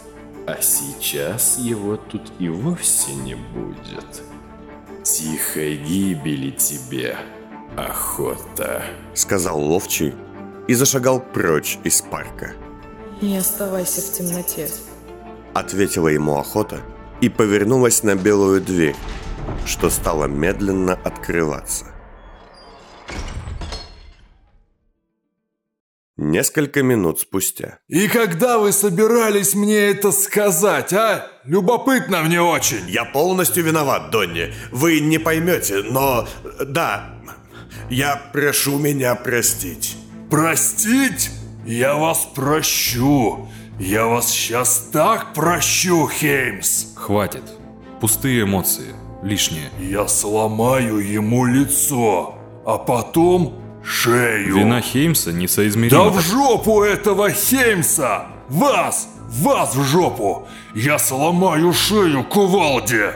а 0.44 0.60
сейчас 0.60 1.56
его 1.56 1.96
тут 1.96 2.32
и 2.40 2.48
вовсе 2.48 3.14
не 3.14 3.36
будет. 3.36 4.24
Тихой 5.04 5.76
гибели 5.76 6.50
тебе, 6.50 7.16
охота»,— 7.76 8.82
сказал 9.14 9.60
Ловчий 9.60 10.14
и 10.66 10.74
зашагал 10.74 11.20
прочь 11.20 11.78
из 11.84 12.02
парка. 12.02 12.54
«Не 13.22 13.36
оставайся 13.36 14.00
в 14.00 14.12
темноте», 14.12 14.68
ответила 15.52 16.08
ему 16.08 16.38
охота 16.38 16.80
и 17.20 17.28
повернулась 17.28 18.02
на 18.02 18.16
белую 18.16 18.60
дверь, 18.60 18.96
что 19.64 19.90
стало 19.90 20.24
медленно 20.24 20.94
открываться. 20.94 21.93
Несколько 26.24 26.82
минут 26.82 27.20
спустя. 27.20 27.80
«И 27.86 28.08
когда 28.08 28.56
вы 28.58 28.72
собирались 28.72 29.54
мне 29.54 29.76
это 29.76 30.10
сказать, 30.10 30.90
а? 30.94 31.26
Любопытно 31.44 32.22
мне 32.22 32.40
очень!» 32.40 32.88
«Я 32.88 33.04
полностью 33.04 33.62
виноват, 33.62 34.10
Донни. 34.10 34.54
Вы 34.72 35.00
не 35.00 35.18
поймете, 35.18 35.82
но... 35.82 36.26
Да, 36.66 37.20
я 37.90 38.16
прошу 38.32 38.78
меня 38.78 39.14
простить». 39.16 39.98
«Простить? 40.30 41.30
Я 41.66 41.94
вас 41.94 42.26
прощу. 42.34 43.46
Я 43.78 44.06
вас 44.06 44.30
сейчас 44.30 44.88
так 44.90 45.34
прощу, 45.34 46.08
Хеймс!» 46.08 46.94
Хватит. 46.96 47.44
Пустые 48.00 48.44
эмоции. 48.44 48.94
Лишние. 49.22 49.68
«Я 49.78 50.08
сломаю 50.08 51.00
ему 51.00 51.44
лицо, 51.44 52.38
а 52.64 52.78
потом 52.78 53.63
шею!» 53.84 54.56
Вина 54.56 54.80
Хеймса 54.80 55.32
несоизмерима. 55.32 56.04
«Да 56.04 56.10
в 56.10 56.20
жопу 56.20 56.82
этого 56.82 57.30
Хеймса! 57.30 58.26
Вас! 58.48 59.08
Вас 59.28 59.74
в 59.74 59.82
жопу! 59.84 60.46
Я 60.74 60.98
сломаю 60.98 61.72
шею 61.72 62.24
кувалде!» 62.24 63.14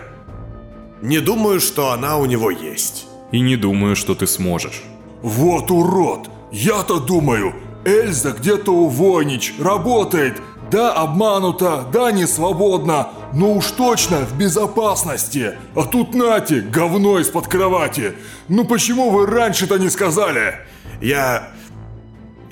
Не 1.02 1.20
думаю, 1.20 1.60
что 1.60 1.92
она 1.92 2.16
у 2.16 2.26
него 2.26 2.50
есть. 2.50 3.06
И 3.30 3.40
не 3.40 3.56
думаю, 3.56 3.94
что 3.94 4.14
ты 4.14 4.26
сможешь. 4.26 4.82
Вот 5.22 5.70
урод! 5.70 6.28
Я-то 6.50 6.98
думаю, 6.98 7.54
Эльза 7.84 8.32
где-то 8.32 8.72
у 8.72 8.88
Войнич 8.88 9.54
работает. 9.60 10.40
Да, 10.70 10.92
обманута, 10.92 11.87
да, 11.92 12.12
не 12.12 12.26
свободна, 12.26 13.08
но 13.32 13.54
уж 13.54 13.70
точно 13.70 14.18
в 14.18 14.37
безопасности. 14.37 15.54
А 15.75 15.82
тут 15.84 16.14
нате, 16.14 16.60
говно 16.60 17.18
из-под 17.20 17.48
кровати. 17.48 18.14
Ну 18.48 18.64
почему 18.64 19.10
вы 19.10 19.26
раньше-то 19.26 19.78
не 19.78 19.88
сказали? 19.88 20.56
Я... 21.00 21.50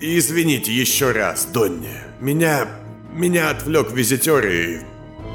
Извините 0.00 0.72
еще 0.72 1.12
раз, 1.12 1.46
Донни. 1.52 1.94
Меня... 2.20 2.66
Меня 3.12 3.50
отвлек 3.50 3.92
визитер 3.92 4.46
и... 4.46 4.80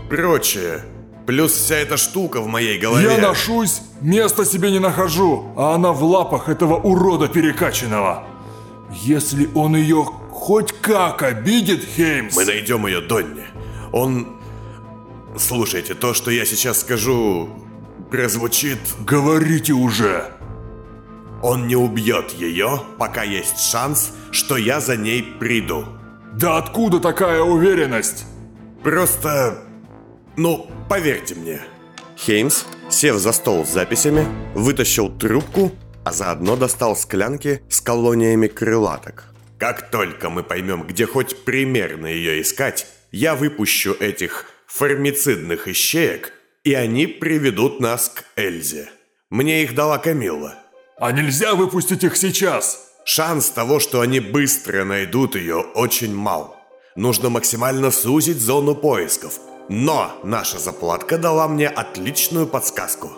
Прочее. 0.09 0.81
Плюс 1.25 1.53
вся 1.53 1.77
эта 1.77 1.97
штука 1.97 2.41
в 2.41 2.47
моей 2.47 2.77
голове. 2.77 3.15
Я 3.15 3.17
ношусь, 3.17 3.81
места 4.01 4.45
себе 4.45 4.71
не 4.71 4.79
нахожу, 4.79 5.45
а 5.55 5.73
она 5.75 5.91
в 5.91 6.03
лапах 6.03 6.49
этого 6.49 6.75
урода 6.75 7.27
перекачанного. 7.27 8.23
Если 8.91 9.49
он 9.55 9.75
ее 9.75 10.05
хоть 10.41 10.71
как 10.81 11.21
обидит, 11.21 11.85
Хеймс... 11.85 12.35
Мы 12.35 12.45
найдем 12.45 12.87
ее, 12.87 12.99
Донни. 12.99 13.45
Он... 13.93 14.39
Слушайте, 15.37 15.93
то, 15.93 16.15
что 16.15 16.31
я 16.31 16.45
сейчас 16.45 16.81
скажу, 16.81 17.47
прозвучит... 18.09 18.79
Говорите 19.01 19.73
уже. 19.73 20.31
Он 21.43 21.67
не 21.67 21.75
убьет 21.75 22.31
ее, 22.31 22.81
пока 22.97 23.21
есть 23.21 23.59
шанс, 23.59 24.13
что 24.31 24.57
я 24.57 24.79
за 24.81 24.97
ней 24.97 25.21
приду. 25.21 25.85
Да 26.33 26.57
откуда 26.57 26.99
такая 26.99 27.41
уверенность? 27.41 28.25
Просто... 28.83 29.61
Ну, 30.37 30.71
поверьте 30.89 31.35
мне. 31.35 31.61
Хеймс, 32.17 32.65
сев 32.89 33.17
за 33.17 33.31
стол 33.31 33.63
с 33.63 33.69
записями, 33.69 34.25
вытащил 34.55 35.07
трубку, 35.09 35.71
а 36.03 36.11
заодно 36.11 36.55
достал 36.55 36.95
склянки 36.95 37.61
с 37.69 37.79
колониями 37.79 38.47
крылаток. 38.47 39.30
Как 39.61 39.91
только 39.91 40.31
мы 40.31 40.41
поймем, 40.41 40.87
где 40.87 41.05
хоть 41.05 41.45
примерно 41.45 42.07
ее 42.07 42.41
искать, 42.41 42.87
я 43.11 43.35
выпущу 43.35 43.93
этих 43.93 44.47
формицидных 44.65 45.67
ищеек, 45.67 46.33
и 46.63 46.73
они 46.73 47.05
приведут 47.05 47.79
нас 47.79 48.09
к 48.09 48.23
Эльзе. 48.35 48.89
Мне 49.29 49.61
их 49.61 49.75
дала 49.75 49.99
Камилла. 49.99 50.55
А 50.97 51.11
нельзя 51.11 51.53
выпустить 51.53 52.03
их 52.03 52.17
сейчас? 52.17 52.89
Шанс 53.05 53.51
того, 53.51 53.79
что 53.79 54.01
они 54.01 54.19
быстро 54.19 54.83
найдут 54.83 55.35
ее, 55.35 55.57
очень 55.57 56.15
мал. 56.15 56.57
Нужно 56.95 57.29
максимально 57.29 57.91
сузить 57.91 58.41
зону 58.41 58.73
поисков. 58.73 59.37
Но 59.69 60.19
наша 60.23 60.57
заплатка 60.57 61.19
дала 61.19 61.47
мне 61.47 61.67
отличную 61.67 62.47
подсказку. 62.47 63.11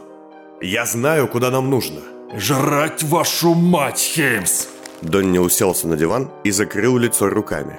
Я 0.59 0.85
знаю, 0.85 1.29
куда 1.29 1.51
нам 1.51 1.69
нужно. 1.69 2.01
Жрать 2.35 3.01
вашу 3.03 3.53
мать, 3.53 3.99
Хеймс! 3.99 4.72
Донни 5.03 5.37
уселся 5.37 5.87
на 5.87 5.97
диван 5.97 6.31
и 6.45 6.51
закрыл 6.51 6.97
лицо 6.97 7.29
руками. 7.29 7.77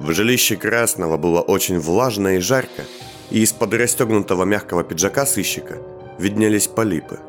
В 0.00 0.12
жилище 0.12 0.56
Красного 0.56 1.16
было 1.16 1.40
очень 1.40 1.78
влажно 1.78 2.36
и 2.36 2.40
жарко, 2.40 2.82
и 3.30 3.42
из-под 3.42 3.74
расстегнутого 3.74 4.44
мягкого 4.44 4.82
пиджака 4.82 5.24
сыщика 5.24 5.76
виднелись 6.18 6.66
полипы. 6.66 7.20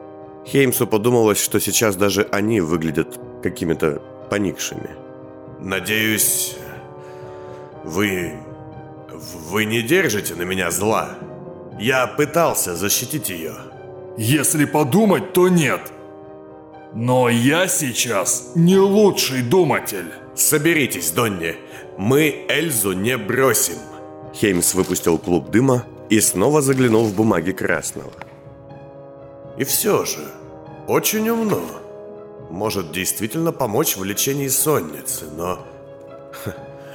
Хеймсу 0.47 0.87
подумалось, 0.87 1.39
что 1.39 1.59
сейчас 1.59 1.95
даже 1.95 2.27
они 2.31 2.59
выглядят 2.59 3.19
какими-то 3.43 4.01
поникшими. 4.29 4.89
Надеюсь, 5.59 6.57
вы... 7.83 8.33
Вы 9.49 9.65
не 9.65 9.81
держите 9.81 10.35
на 10.35 10.41
меня 10.41 10.71
зла? 10.71 11.17
Я 11.79 12.07
пытался 12.07 12.75
защитить 12.75 13.29
ее. 13.29 13.53
Если 14.17 14.65
подумать, 14.65 15.33
то 15.33 15.47
нет. 15.47 15.81
Но 16.95 17.27
я 17.27 17.67
сейчас 17.67 18.51
не 18.55 18.77
лучший 18.77 19.41
думатель. 19.41 20.13
Соберитесь, 20.33 21.11
Донни. 21.11 21.57
Мы 21.97 22.45
Эльзу 22.47 22.93
не 22.93 23.17
бросим. 23.17 23.75
Хеймс 24.33 24.73
выпустил 24.73 25.17
клуб 25.17 25.49
дыма 25.49 25.85
и 26.09 26.21
снова 26.21 26.61
заглянул 26.61 27.03
в 27.03 27.13
бумаги 27.13 27.51
Красного. 27.51 28.13
И 29.57 29.65
все 29.65 30.05
же, 30.05 30.19
очень 30.87 31.27
умно. 31.29 31.61
Может 32.49 32.93
действительно 32.93 33.51
помочь 33.51 33.97
в 33.97 34.03
лечении 34.05 34.47
сонницы, 34.47 35.25
но... 35.35 35.59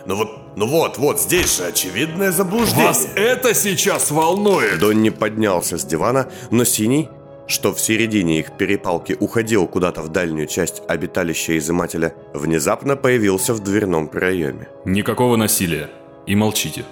Ну 0.07 0.17
вот, 0.17 0.57
ну 0.57 0.67
вот, 0.67 0.97
вот, 0.97 1.21
здесь 1.21 1.59
же 1.59 1.65
очевидное 1.65 2.33
заблуждение. 2.33 2.87
Вас 2.87 3.07
это 3.17 3.53
сейчас 3.53 4.11
волнует? 4.11 4.79
Донни 4.79 5.11
поднялся 5.11 5.77
с 5.77 5.85
дивана, 5.85 6.31
но 6.51 6.65
Синий, 6.65 7.11
что 7.51 7.73
в 7.73 7.81
середине 7.81 8.39
их 8.39 8.57
перепалки 8.57 9.17
уходил 9.19 9.67
куда-то 9.67 10.03
в 10.03 10.09
дальнюю 10.09 10.47
часть 10.47 10.83
обиталища 10.89 11.59
изымателя, 11.59 12.15
внезапно 12.33 12.97
появился 12.97 13.55
в 13.55 13.61
дверном 13.61 14.09
проеме. 14.09 14.69
Никакого 14.85 15.37
насилия. 15.37 15.91
И 16.27 16.37
молчите. 16.37 16.85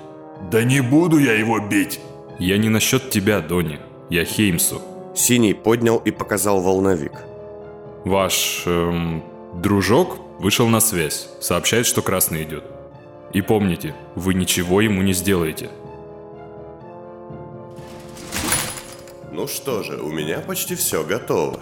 Да 0.51 0.63
не 0.65 0.81
буду 0.81 1.19
я 1.19 1.33
его 1.33 1.61
бить. 1.61 2.01
Я 2.39 2.59
не 2.59 2.69
насчет 2.69 3.11
тебя, 3.11 3.41
Донни. 3.41 3.79
Я 4.11 4.25
Хеймсу. 4.25 4.83
Синий 5.15 5.55
поднял 5.55 5.99
и 5.99 6.11
показал 6.11 6.61
волновик. 6.61 7.13
Ваш 8.05 8.63
эм, 8.67 9.23
дружок 9.55 10.19
вышел 10.39 10.69
на 10.69 10.81
связь. 10.81 11.29
Сообщает, 11.41 11.87
что 11.87 12.03
красный 12.03 12.45
идет. 12.45 12.65
И 13.33 13.43
помните, 13.43 13.95
вы 14.15 14.35
ничего 14.35 14.81
ему 14.81 15.03
не 15.03 15.13
сделаете. 15.13 15.71
Ну 19.39 19.47
что 19.47 19.85
же, 19.85 19.99
у 19.99 20.09
меня 20.09 20.41
почти 20.41 20.75
все 20.75 21.05
готово. 21.05 21.61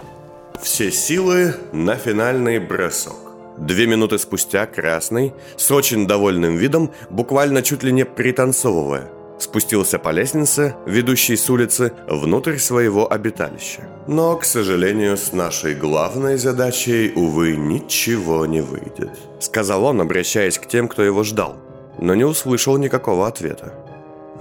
Все 0.59 0.91
силы 0.91 1.53
на 1.71 1.95
финальный 1.95 2.57
бросок. 2.57 3.13
Две 3.59 3.85
минуты 3.85 4.17
спустя 4.17 4.65
Красный, 4.65 5.31
с 5.57 5.69
очень 5.69 6.07
довольным 6.07 6.55
видом, 6.55 6.91
буквально 7.11 7.61
чуть 7.61 7.83
ли 7.83 7.91
не 7.91 8.03
пританцовывая, 8.03 9.11
спустился 9.37 9.99
по 9.99 10.09
лестнице, 10.09 10.75
ведущей 10.87 11.37
с 11.37 11.47
улицы, 11.51 11.93
внутрь 12.07 12.57
своего 12.57 13.13
обиталища. 13.13 13.87
Но, 14.07 14.35
к 14.37 14.43
сожалению, 14.43 15.15
с 15.15 15.31
нашей 15.31 15.75
главной 15.75 16.37
задачей, 16.37 17.13
увы, 17.15 17.55
ничего 17.55 18.47
не 18.47 18.61
выйдет. 18.61 19.11
Сказал 19.39 19.83
он, 19.83 20.01
обращаясь 20.01 20.57
к 20.57 20.65
тем, 20.67 20.87
кто 20.87 21.03
его 21.03 21.23
ждал, 21.23 21.57
но 21.99 22.15
не 22.15 22.23
услышал 22.23 22.79
никакого 22.79 23.27
ответа. 23.27 23.75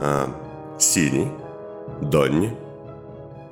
А, 0.01 0.31
Синий? 0.79 1.29
Донни? 2.01 2.66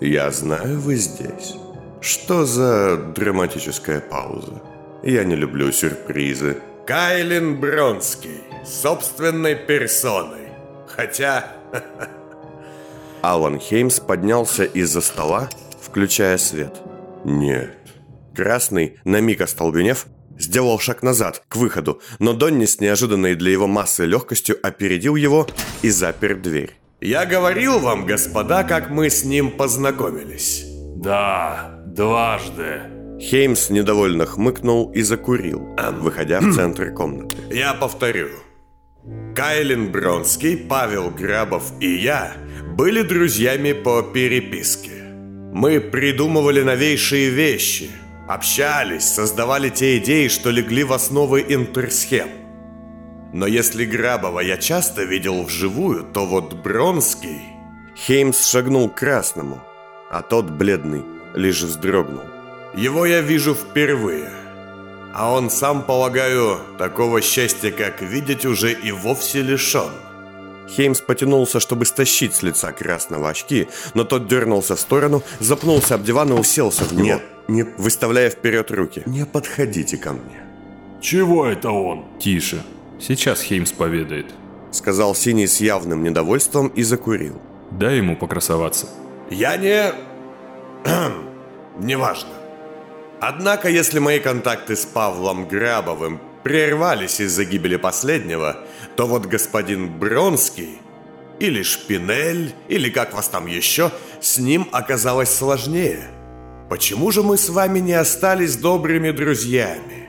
Я 0.05 0.31
знаю, 0.31 0.81
вы 0.81 0.97
здесь. 0.97 1.55
Что 2.03 2.45
за 2.45 2.99
драматическая 3.17 4.03
пауза? 4.03 4.61
Я 5.03 5.25
не 5.25 5.35
люблю 5.35 5.73
сюрпризы. 5.73 6.59
Кайлин 6.87 7.59
Бронский, 7.59 8.43
собственной 8.67 9.55
персоной. 9.55 10.51
Хотя... 10.87 11.47
Алан 13.23 13.59
Хеймс 13.59 13.99
поднялся 13.99 14.64
из-за 14.64 15.01
стола, 15.01 15.49
включая 15.81 16.37
свет. 16.37 16.83
Нет. 17.25 17.75
Красный, 18.37 18.99
на 19.05 19.23
миг 19.23 19.40
остолбенев, 19.40 20.05
сделал 20.38 20.79
шаг 20.79 21.03
назад, 21.03 21.45
к 21.49 21.57
выходу, 21.57 22.03
но 22.19 22.35
Донни 22.35 22.67
с 22.67 22.79
неожиданной 22.79 23.37
для 23.37 23.53
его 23.53 23.67
массы 23.67 24.05
легкостью 24.05 24.59
опередил 24.62 25.17
его 25.17 25.47
и 25.81 25.88
запер 25.88 26.37
дверь. 26.37 26.77
Я 27.05 27.27
говорил 27.27 27.81
вам, 27.81 28.07
господа, 28.07 28.64
как 28.64 28.88
мы 28.88 29.11
с 29.11 29.25
ним 29.25 29.51
познакомились. 29.51 30.64
Да, 30.97 31.79
дважды. 31.85 32.81
Хеймс 33.21 33.69
недовольно 33.69 34.25
хмыкнул 34.25 34.90
и 34.90 35.03
закурил, 35.03 35.69
выходя 36.01 36.40
в 36.40 36.51
центр 36.57 36.95
комнаты. 36.95 37.37
Я 37.51 37.75
повторю. 37.75 38.29
Кайлин 39.37 39.93
Бронский, 39.93 40.57
Павел 40.57 41.11
Грабов 41.11 41.73
и 41.79 41.95
я 41.95 42.33
были 42.75 43.03
друзьями 43.03 43.73
по 43.73 44.01
переписке. 44.01 45.03
Мы 45.53 45.81
придумывали 45.81 46.62
новейшие 46.62 47.29
вещи, 47.29 47.90
общались, 48.27 49.05
создавали 49.05 49.69
те 49.69 49.99
идеи, 49.99 50.29
что 50.29 50.49
легли 50.49 50.85
в 50.85 50.95
основы 50.95 51.45
интерсхем. 51.47 52.43
Но 53.35 53.49
если 53.49 53.85
Грабова 53.85 54.38
я 54.38 54.57
часто 54.57 55.03
видел 55.03 55.42
вживую, 55.42 56.05
то 56.05 56.25
вот 56.25 56.55
Бронский... 56.55 57.42
Хеймс 57.97 58.47
шагнул 58.47 58.88
к 58.88 58.94
красному, 58.94 59.61
а 60.11 60.23
тот, 60.23 60.51
бледный, 60.51 61.05
лишь 61.35 61.62
вздрогнул. 61.62 62.23
Его 62.77 63.07
я 63.07 63.20
вижу 63.20 63.55
впервые. 63.55 64.31
А 65.12 65.33
он 65.33 65.51
сам, 65.51 65.83
полагаю, 65.83 66.59
такого 66.79 67.20
счастья, 67.20 67.73
как 67.73 68.03
видеть, 68.03 68.47
уже 68.47 68.73
и 68.73 68.92
вовсе 68.92 69.42
лишен. 69.42 69.90
Хеймс 70.68 71.01
потянулся, 71.01 71.59
чтобы 71.59 71.87
стащить 71.87 72.37
с 72.37 72.42
лица 72.42 72.70
красного 72.70 73.31
очки, 73.31 73.68
но 73.94 74.05
тот 74.05 74.29
дернулся 74.29 74.77
в 74.77 74.81
сторону, 74.81 75.23
запнулся 75.40 75.97
об 75.97 76.05
диван 76.05 76.31
и 76.31 76.38
уселся 76.38 76.85
в 76.85 76.92
него, 76.92 77.05
Нет, 77.05 77.23
не 77.49 77.62
выставляя 77.64 78.31
вперед 78.31 78.70
руки. 78.70 79.03
«Не 79.07 79.27
подходите 79.27 79.97
ко 79.97 80.12
мне», 80.12 80.44
Чего 81.01 81.47
это 81.47 81.70
он? 81.70 82.05
Тише. 82.20 82.62
Сейчас 83.00 83.42
Хеймс 83.42 83.72
поведает. 83.72 84.26
сказал 84.70 85.14
Синий 85.14 85.46
с 85.46 85.61
явным 85.61 86.02
недовольством 86.02 86.68
и 86.68 86.83
закурил. 86.83 87.40
Дай 87.70 87.98
ему 87.98 88.16
покрасоваться. 88.16 88.88
Я 89.30 89.57
не... 89.57 89.92
Неважно. 91.78 92.30
Однако, 93.20 93.68
если 93.68 94.00
мои 94.00 94.18
контакты 94.18 94.76
с 94.76 94.85
Павлом 94.85 95.48
Грабовым 95.48 96.20
прервались 96.42 97.20
из-за 97.20 97.44
гибели 97.44 97.76
последнего, 97.76 98.59
то 98.96 99.07
вот 99.07 99.26
господин 99.26 99.98
Бронский, 99.98 100.78
или 101.40 101.62
Шпинель, 101.62 102.54
или 102.68 102.90
как 102.90 103.14
вас 103.14 103.28
там 103.28 103.46
еще, 103.46 103.90
с 104.20 104.38
ним 104.38 104.68
оказалось 104.72 105.30
сложнее. 105.30 106.11
Почему 106.70 107.11
же 107.11 107.22
мы 107.22 107.37
с 107.37 107.48
вами 107.48 107.78
не 107.78 107.94
остались 107.94 108.57
добрыми 108.57 109.11
друзьями? 109.11 110.09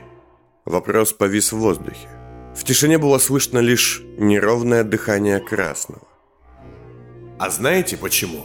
Вопрос 0.64 1.12
повис 1.12 1.52
в 1.52 1.58
воздухе. 1.58 2.08
В 2.56 2.64
тишине 2.64 2.96
было 2.96 3.18
слышно 3.18 3.58
лишь 3.58 4.00
неровное 4.16 4.82
дыхание 4.82 5.40
красного. 5.40 6.08
А 7.38 7.50
знаете 7.50 7.98
почему? 7.98 8.44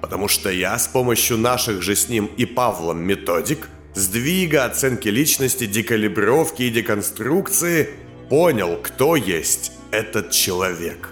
Потому 0.00 0.28
что 0.28 0.48
я 0.48 0.78
с 0.78 0.86
помощью 0.86 1.36
наших 1.36 1.82
же 1.82 1.96
с 1.96 2.08
ним 2.08 2.26
и 2.36 2.46
Павлом 2.46 3.00
методик, 3.00 3.68
сдвига, 3.94 4.64
оценки 4.64 5.08
личности, 5.08 5.66
декалибровки 5.66 6.62
и 6.62 6.70
деконструкции, 6.70 7.90
понял, 8.30 8.78
кто 8.80 9.16
есть 9.16 9.72
этот 9.90 10.30
человек. 10.30 11.08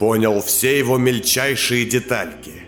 Понял 0.00 0.42
все 0.42 0.76
его 0.76 0.98
мельчайшие 0.98 1.84
детальки. 1.84 2.64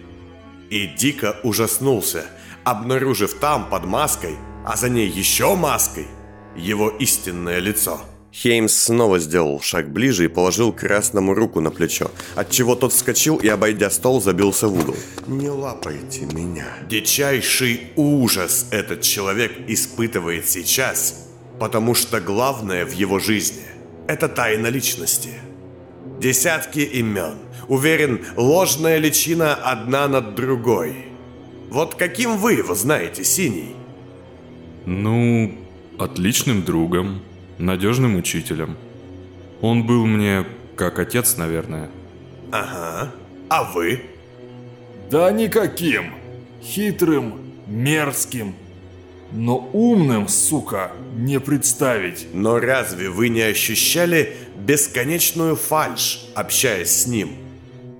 И 0.70 0.86
дико 0.86 1.40
ужаснулся, 1.42 2.24
обнаружив 2.62 3.34
там 3.34 3.68
под 3.68 3.84
маской, 3.84 4.36
а 4.64 4.76
за 4.76 4.88
ней 4.88 5.08
еще 5.08 5.56
маской, 5.56 6.06
его 6.54 6.88
истинное 6.88 7.58
лицо. 7.58 8.00
Хеймс 8.32 8.72
снова 8.74 9.18
сделал 9.18 9.60
шаг 9.60 9.90
ближе 9.90 10.24
и 10.24 10.28
положил 10.28 10.72
красному 10.72 11.34
руку 11.34 11.60
на 11.60 11.70
плечо, 11.70 12.10
отчего 12.36 12.76
тот 12.76 12.92
вскочил 12.92 13.36
и, 13.36 13.48
обойдя 13.48 13.90
стол, 13.90 14.22
забился 14.22 14.68
в 14.68 14.78
угол. 14.78 14.96
«Не 15.26 15.48
лапайте 15.48 16.26
меня». 16.26 16.66
Дичайший 16.88 17.88
ужас 17.96 18.68
этот 18.70 19.02
человек 19.02 19.52
испытывает 19.66 20.48
сейчас, 20.48 21.28
потому 21.58 21.94
что 21.94 22.20
главное 22.20 22.86
в 22.86 22.92
его 22.92 23.18
жизни– 23.18 23.64
это 24.06 24.28
тайна 24.28 24.68
личности. 24.68 25.30
Десятки 26.20 26.80
имен. 26.80 27.34
Уверен, 27.66 28.24
ложная 28.36 28.98
личина 28.98 29.54
одна 29.54 30.06
над 30.06 30.34
другой. 30.34 31.06
Вот 31.68 31.94
каким 31.94 32.36
вы 32.36 32.54
его 32.54 32.74
знаете, 32.74 33.24
Синий? 33.24 33.74
Ну, 34.86 35.54
отличным 35.98 36.64
другом, 36.64 37.22
надежным 37.60 38.16
учителем. 38.16 38.76
Он 39.60 39.86
был 39.86 40.06
мне 40.06 40.46
как 40.76 40.98
отец, 40.98 41.36
наверное. 41.36 41.90
Ага. 42.50 43.12
А 43.48 43.64
вы? 43.64 44.02
Да 45.10 45.30
никаким. 45.30 46.14
Хитрым, 46.62 47.34
мерзким. 47.66 48.54
Но 49.32 49.58
умным, 49.72 50.28
сука, 50.28 50.92
не 51.14 51.38
представить. 51.38 52.26
Но 52.32 52.58
разве 52.58 53.10
вы 53.10 53.28
не 53.28 53.42
ощущали 53.42 54.36
бесконечную 54.56 55.54
фальшь, 55.54 56.26
общаясь 56.34 56.90
с 56.90 57.06
ним? 57.06 57.30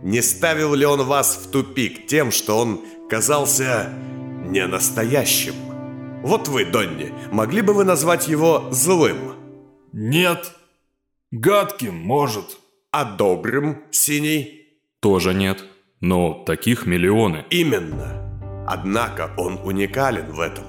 Не 0.03 0.23
ставил 0.23 0.75
ли 0.75 0.87
он 0.87 1.03
вас 1.03 1.37
в 1.37 1.51
тупик 1.51 2.07
тем, 2.07 2.33
что 2.33 2.59
он 2.59 2.81
казался 3.09 3.91
не 4.45 4.67
настоящим? 4.67 5.55
Вот 6.23 6.49
вы, 6.49 6.65
Донни, 6.65 7.13
могли 7.31 7.61
бы 7.63 7.75
вы 7.75 7.85
назвать 7.85 8.27
его 8.27 8.69
злым? 8.71 9.40
Нет. 9.93 10.53
Гадким, 11.31 11.95
может. 11.95 12.59
А 12.93 13.05
добрым, 13.05 13.85
Синий? 13.91 14.69
Тоже 15.01 15.35
нет. 15.35 15.65
Но 16.01 16.45
таких 16.45 16.87
миллионы. 16.87 17.45
Именно. 17.51 18.67
Однако 18.69 19.33
он 19.37 19.59
уникален 19.65 20.33
в 20.33 20.41
этом. 20.41 20.65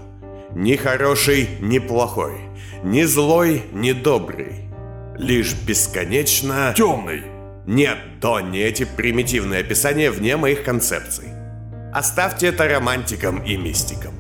Ни 0.56 0.76
хороший, 0.76 1.48
ни 1.62 1.80
плохой. 1.80 2.38
Ни 2.84 3.04
злой, 3.04 3.64
ни 3.74 3.92
добрый. 3.92 4.70
Лишь 5.18 5.54
бесконечно... 5.54 6.74
Темный. 6.76 7.24
Нет, 7.68 8.20
Донни, 8.20 8.60
эти 8.60 8.86
примитивные 8.86 9.62
описания 9.62 10.10
вне 10.10 10.36
моих 10.36 10.64
концепций. 10.64 11.30
Оставьте 11.94 12.48
это 12.48 12.68
романтикам 12.68 13.44
и 13.44 13.56
мистикам. 13.56 14.14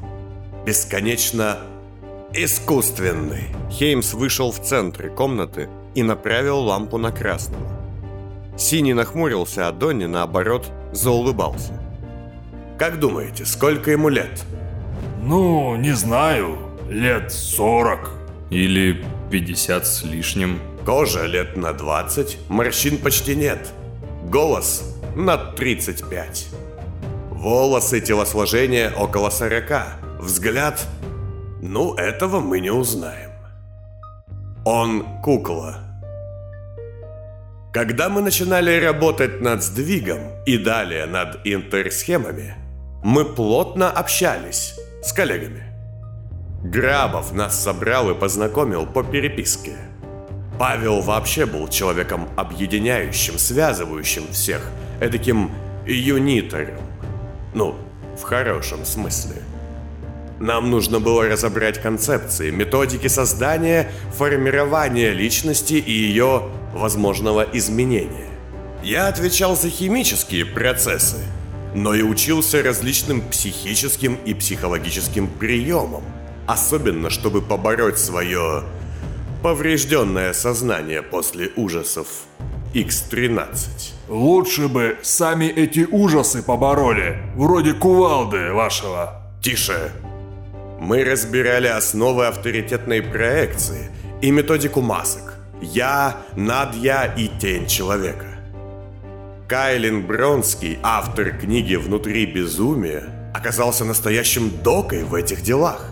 Бесконечно 0.66 1.58
искусственный. 2.34 3.48
Хеймс 3.70 4.13
вышел 4.13 4.52
в 4.52 4.60
центре 4.62 5.10
комнаты 5.10 5.70
и 5.96 6.04
направил 6.04 6.60
лампу 6.60 6.98
на 6.98 7.12
красного. 7.12 7.67
Синий 8.58 8.94
нахмурился, 8.94 9.67
а 9.67 9.72
Донни, 9.72 10.06
наоборот, 10.06 10.67
заулыбался. 10.91 11.80
Как 12.78 13.00
думаете, 13.00 13.46
сколько 13.46 13.91
ему 13.91 14.10
лет? 14.10 14.44
Ну, 15.22 15.76
не 15.76 15.91
знаю, 15.91 16.58
лет 16.89 17.32
40. 17.32 18.12
Или 18.50 19.04
50 19.30 19.88
с 19.88 20.04
лишним. 20.04 20.60
Кожа 20.86 21.26
лет 21.26 21.56
на 21.58 21.74
20, 21.74 22.39
морщин 22.50 22.98
почти 22.98 23.36
нет. 23.36 23.72
Голос 24.24 24.98
на 25.15 25.38
35. 25.38 26.48
Волосы, 27.30 28.02
телосложение 28.02 28.91
около 28.91 29.30
40. 29.30 30.20
Взгляд 30.20 30.88
ну, 31.62 31.93
этого 31.95 32.39
мы 32.39 32.60
не 32.60 32.71
узнаем. 32.71 33.32
Он 34.65 35.21
кукла. 35.21 35.78
Когда 37.71 38.10
мы 38.10 38.21
начинали 38.21 38.84
работать 38.84 39.41
над 39.41 39.63
сдвигом 39.63 40.19
и 40.45 40.58
далее 40.58 41.06
над 41.06 41.39
интерсхемами, 41.45 42.56
мы 43.04 43.26
плотно 43.26 43.89
общались 43.89 44.76
с 45.04 45.13
коллегами. 45.13 45.63
Грабов 46.63 47.32
нас 47.32 47.60
собрал 47.60 48.10
и 48.10 48.15
познакомил 48.15 48.86
по 48.86 49.04
переписке. 49.04 49.76
Павел 50.60 51.02
вообще 51.02 51.45
был 51.45 51.67
человеком 51.67 52.28
объединяющим, 52.38 53.38
связывающим 53.38 54.24
всех, 54.32 54.62
эдаким 55.00 55.52
юнитором. 55.86 56.82
Ну, 57.54 57.76
в 58.17 58.24
хорошем 58.24 58.84
смысле. 58.84 59.41
Нам 60.41 60.71
нужно 60.71 60.99
было 60.99 61.27
разобрать 61.27 61.80
концепции, 61.80 62.49
методики 62.49 63.06
создания, 63.06 63.91
формирования 64.17 65.12
личности 65.12 65.75
и 65.75 65.91
ее 65.91 66.49
возможного 66.73 67.45
изменения. 67.54 68.27
Я 68.82 69.08
отвечал 69.08 69.56
за 69.56 69.69
химические 69.69 70.45
процессы, 70.47 71.17
но 71.75 71.93
и 71.93 72.01
учился 72.01 72.63
различным 72.63 73.21
психическим 73.21 74.15
и 74.25 74.34
психологическим 74.34 75.27
приемам, 75.27 76.04
особенно 76.47 77.12
чтобы 77.12 77.43
побороть 77.43 77.99
свое 77.99 78.63
поврежденное 79.43 80.34
сознание 80.34 81.04
после 81.04 81.51
ужасов 81.56 82.08
X-13. 82.73 84.10
Лучше 84.10 84.67
бы 84.67 84.97
сами 85.04 85.45
эти 85.45 85.88
ужасы 85.91 86.41
побороли, 86.41 87.21
вроде 87.36 87.73
кувалды 87.73 88.51
вашего. 88.54 89.21
Тише, 89.39 89.91
мы 90.82 91.04
разбирали 91.04 91.67
основы 91.67 92.26
авторитетной 92.26 93.04
проекции 93.04 93.91
и 94.20 94.32
методику 94.32 94.82
масок. 94.82 95.36
Я, 95.62 96.24
надя 96.36 97.13
и 97.15 97.28
тень 97.39 97.67
человека. 97.67 98.26
Кайлин 99.48 100.08
Бронский, 100.08 100.80
автор 100.82 101.38
книги 101.38 101.76
«Внутри 101.76 102.26
безумия», 102.26 103.32
оказался 103.32 103.86
настоящим 103.86 104.50
докой 104.63 105.04
в 105.04 105.13
этих 105.13 105.44
делах. 105.44 105.86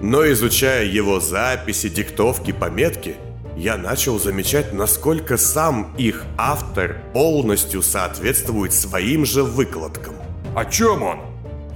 Но 0.00 0.24
изучая 0.30 0.84
его 0.84 1.18
записи, 1.18 1.88
диктовки, 1.88 2.52
пометки, 2.52 3.16
я 3.56 3.76
начал 3.76 4.20
замечать, 4.20 4.72
насколько 4.72 5.36
сам 5.36 5.96
их 5.96 6.24
автор 6.38 6.96
полностью 7.12 7.82
соответствует 7.82 8.72
своим 8.72 9.26
же 9.26 9.42
выкладкам. 9.42 10.14
О 10.54 10.64
чем 10.64 11.02
он? 11.02 11.31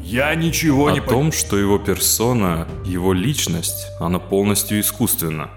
Я 0.08 0.32
ничего 0.36 0.86
О 0.86 0.92
не... 0.92 1.00
О 1.00 1.02
том, 1.02 1.32
что 1.32 1.58
его 1.58 1.80
персона, 1.80 2.68
его 2.84 3.12
личность, 3.12 3.88
она 3.98 4.20
полностью 4.20 4.78
искусственна. 4.78 5.50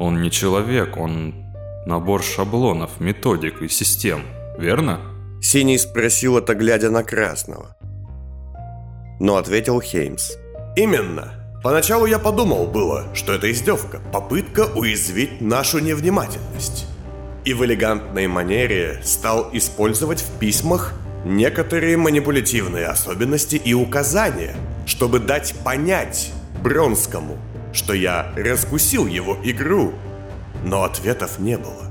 Он 0.00 0.22
не 0.22 0.30
человек, 0.30 0.96
он 0.96 1.34
набор 1.84 2.22
шаблонов, 2.22 3.00
методик 3.00 3.60
и 3.60 3.68
систем, 3.68 4.22
верно? 4.56 4.98
Синий 5.42 5.76
спросил 5.76 6.38
это, 6.38 6.54
глядя 6.54 6.88
на 6.88 7.04
Красного. 7.04 7.76
Но 9.20 9.36
ответил 9.36 9.78
Хеймс. 9.82 10.36
Именно. 10.74 11.60
Поначалу 11.62 12.06
я 12.06 12.18
подумал 12.18 12.66
было, 12.66 13.14
что 13.14 13.34
это 13.34 13.52
издевка, 13.52 14.00
попытка 14.10 14.70
уязвить 14.74 15.42
нашу 15.42 15.80
невнимательность. 15.80 16.86
И 17.44 17.52
в 17.52 17.62
элегантной 17.62 18.26
манере 18.26 19.02
стал 19.04 19.50
использовать 19.52 20.22
в 20.22 20.38
письмах 20.38 20.94
некоторые 21.24 21.96
манипулятивные 21.96 22.86
особенности 22.86 23.56
и 23.56 23.74
указания, 23.74 24.54
чтобы 24.86 25.18
дать 25.18 25.54
понять 25.64 26.32
Бронскому, 26.62 27.38
что 27.72 27.92
я 27.92 28.32
раскусил 28.36 29.06
его 29.06 29.38
игру, 29.42 29.94
но 30.64 30.84
ответов 30.84 31.38
не 31.38 31.56
было. 31.56 31.90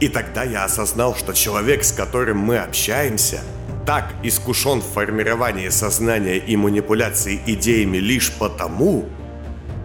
И 0.00 0.08
тогда 0.08 0.44
я 0.44 0.64
осознал, 0.64 1.14
что 1.16 1.32
человек, 1.32 1.82
с 1.84 1.92
которым 1.92 2.38
мы 2.38 2.58
общаемся, 2.58 3.40
так 3.86 4.12
искушен 4.22 4.80
в 4.80 4.86
формировании 4.86 5.68
сознания 5.68 6.36
и 6.36 6.56
манипуляции 6.56 7.40
идеями 7.46 7.98
лишь 7.98 8.32
потому, 8.32 9.06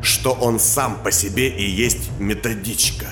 что 0.01 0.33
он 0.33 0.59
сам 0.59 0.97
по 1.03 1.11
себе 1.11 1.47
и 1.47 1.63
есть 1.63 2.09
методичка. 2.19 3.07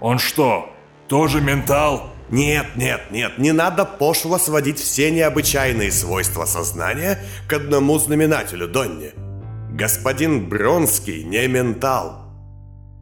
Он 0.00 0.18
что, 0.18 0.72
тоже 1.08 1.40
ментал? 1.40 2.15
Нет, 2.30 2.66
нет, 2.74 3.02
нет, 3.10 3.38
не 3.38 3.52
надо 3.52 3.84
пошло 3.84 4.38
сводить 4.38 4.80
все 4.80 5.10
необычайные 5.10 5.92
свойства 5.92 6.44
сознания 6.44 7.20
к 7.48 7.52
одному 7.52 7.98
знаменателю, 7.98 8.66
Донни. 8.66 9.12
Господин 9.70 10.48
Бронский 10.48 11.22
не 11.22 11.46
ментал. 11.46 12.22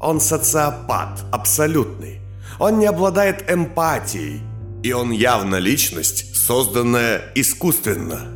Он 0.00 0.20
социопат, 0.20 1.24
абсолютный. 1.32 2.20
Он 2.58 2.78
не 2.78 2.86
обладает 2.86 3.50
эмпатией. 3.50 4.42
И 4.82 4.92
он 4.92 5.10
явно 5.12 5.56
личность, 5.56 6.36
созданная 6.36 7.32
искусственно. 7.34 8.28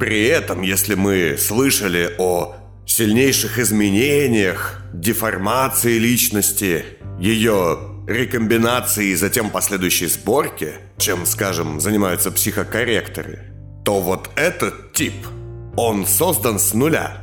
При 0.00 0.24
этом, 0.24 0.62
если 0.62 0.94
мы 0.94 1.36
слышали 1.38 2.16
о 2.18 2.56
сильнейших 2.86 3.60
изменениях, 3.60 4.82
деформации 4.92 5.98
личности, 5.98 6.84
ее 7.20 7.91
рекомбинации 8.06 9.08
и 9.08 9.14
затем 9.14 9.50
последующей 9.50 10.06
сборке, 10.06 10.74
чем, 10.98 11.26
скажем, 11.26 11.80
занимаются 11.80 12.30
психокорректоры, 12.30 13.40
то 13.84 14.00
вот 14.00 14.30
этот 14.36 14.92
тип, 14.92 15.14
он 15.76 16.06
создан 16.06 16.58
с 16.58 16.74
нуля. 16.74 17.18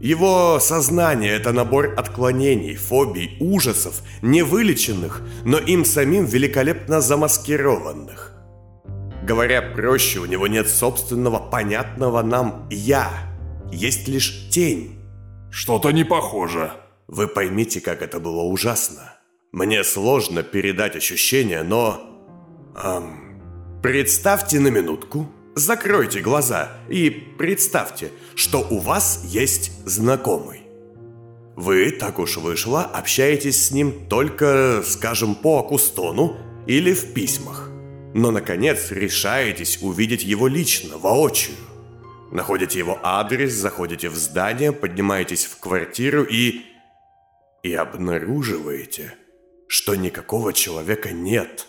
Его 0.00 0.58
сознание– 0.60 1.32
это 1.36 1.52
набор 1.52 1.94
отклонений, 1.96 2.74
фобий, 2.74 3.36
ужасов, 3.38 4.02
невылеченных, 4.20 5.22
но 5.44 5.58
им 5.58 5.84
самим 5.84 6.24
великолепно 6.24 7.00
замаскированных. 7.00 8.32
Говоря 9.22 9.62
проще, 9.62 10.18
у 10.18 10.26
него 10.26 10.48
нет 10.48 10.68
собственного 10.68 11.38
понятного 11.38 12.22
нам 12.22 12.66
«я», 12.70 13.32
есть 13.72 14.06
лишь 14.06 14.48
тень. 14.50 14.98
Что-то 15.50 15.92
не 15.92 16.04
похоже. 16.04 16.72
Вы 17.08 17.26
поймите, 17.26 17.80
как 17.80 18.02
это 18.02 18.20
было 18.20 18.42
ужасно. 18.42 19.11
Мне 19.52 19.84
сложно 19.84 20.42
передать 20.42 20.96
ощущение, 20.96 21.62
но... 21.62 22.00
Эм, 22.74 23.38
представьте 23.82 24.58
на 24.58 24.68
минутку, 24.68 25.30
закройте 25.54 26.20
глаза 26.20 26.78
и 26.88 27.10
представьте, 27.10 28.12
что 28.34 28.66
у 28.70 28.78
вас 28.78 29.22
есть 29.26 29.72
знакомый. 29.84 30.62
Вы, 31.54 31.90
так 31.90 32.18
уж 32.18 32.38
вышло, 32.38 32.82
общаетесь 32.82 33.66
с 33.66 33.70
ним 33.72 34.06
только, 34.08 34.82
скажем, 34.86 35.34
по 35.34 35.58
Акустону 35.58 36.38
или 36.66 36.94
в 36.94 37.12
письмах. 37.12 37.68
Но, 38.14 38.30
наконец, 38.30 38.90
решаетесь 38.90 39.80
увидеть 39.82 40.24
его 40.24 40.48
лично, 40.48 40.96
воочию. 40.96 41.56
Находите 42.30 42.78
его 42.78 42.98
адрес, 43.02 43.52
заходите 43.52 44.08
в 44.08 44.14
здание, 44.14 44.72
поднимаетесь 44.72 45.44
в 45.44 45.58
квартиру 45.58 46.24
и... 46.24 46.62
И 47.62 47.74
обнаруживаете, 47.74 49.14
что 49.72 49.94
никакого 49.94 50.52
человека 50.52 51.12
нет. 51.12 51.66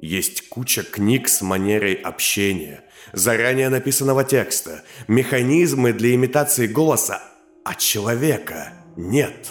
Есть 0.00 0.48
куча 0.48 0.84
книг 0.84 1.28
с 1.28 1.42
манерой 1.42 1.94
общения, 1.94 2.84
заранее 3.12 3.70
написанного 3.70 4.22
текста, 4.22 4.84
механизмы 5.08 5.92
для 5.92 6.14
имитации 6.14 6.68
голоса, 6.68 7.20
а 7.64 7.74
человека 7.74 8.72
нет. 8.96 9.50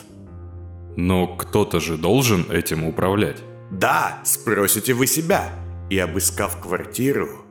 Но 0.95 1.35
кто-то 1.35 1.81
же 1.81 1.97
должен 1.97 2.49
этим 2.49 2.85
управлять. 2.85 3.43
Да, 3.69 4.21
спросите 4.23 4.93
вы 4.93 5.05
себя. 5.05 5.51
И 5.89 5.99
обыскав 5.99 6.61
квартиру, 6.61 7.43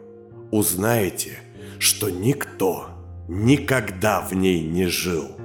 узнаете, 0.51 1.41
что 1.79 2.09
никто 2.09 2.89
никогда 3.29 4.23
в 4.23 4.33
ней 4.33 4.63
не 4.63 4.87
жил. 4.87 5.37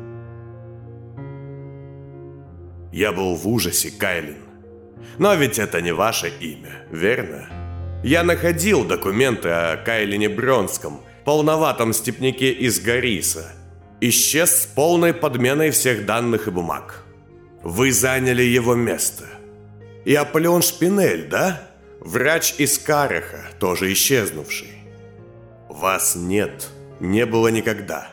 Я 2.93 3.12
был 3.12 3.36
в 3.36 3.45
ужасе, 3.49 3.91
Кайлин. 3.91 4.50
Но 5.17 5.33
ведь 5.35 5.59
это 5.59 5.81
не 5.81 5.91
ваше 5.91 6.31
имя, 6.39 6.85
верно? 6.91 7.47
Я 8.03 8.23
находил 8.23 8.83
документы 8.83 9.49
о 9.49 9.77
Кайлине 9.77 10.29
Бронском, 10.29 11.01
полноватом 11.23 11.93
степняке 11.93 12.51
из 12.51 12.79
Гориса. 12.79 13.51
Исчез 13.99 14.63
с 14.63 14.65
полной 14.65 15.13
подменой 15.13 15.69
всех 15.69 16.05
данных 16.05 16.47
и 16.47 16.51
бумаг. 16.51 17.03
Вы 17.61 17.91
заняли 17.91 18.41
его 18.41 18.73
место. 18.73 19.25
И 20.05 20.15
Аполеон 20.15 20.63
Шпинель, 20.63 21.27
да? 21.29 21.61
Врач 21.99 22.55
из 22.57 22.79
Караха, 22.79 23.45
тоже 23.59 23.93
исчезнувший. 23.93 24.69
Вас 25.69 26.15
нет, 26.15 26.69
не 26.99 27.27
было 27.27 27.49
никогда. 27.49 28.07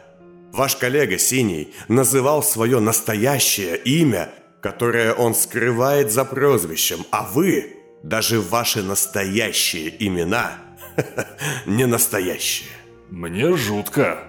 Ваш 0.52 0.76
коллега 0.76 1.16
Синий 1.18 1.72
называл 1.88 2.42
свое 2.42 2.80
настоящее 2.80 3.76
имя, 3.78 4.28
которое 4.60 5.12
он 5.12 5.34
скрывает 5.34 6.10
за 6.10 6.24
прозвищем, 6.24 7.04
а 7.10 7.22
вы, 7.24 7.76
даже 8.02 8.40
ваши 8.40 8.82
настоящие 8.82 9.94
имена, 10.06 10.58
не 11.66 11.86
настоящие. 11.86 12.68
Мне 13.10 13.56
жутко. 13.56 14.24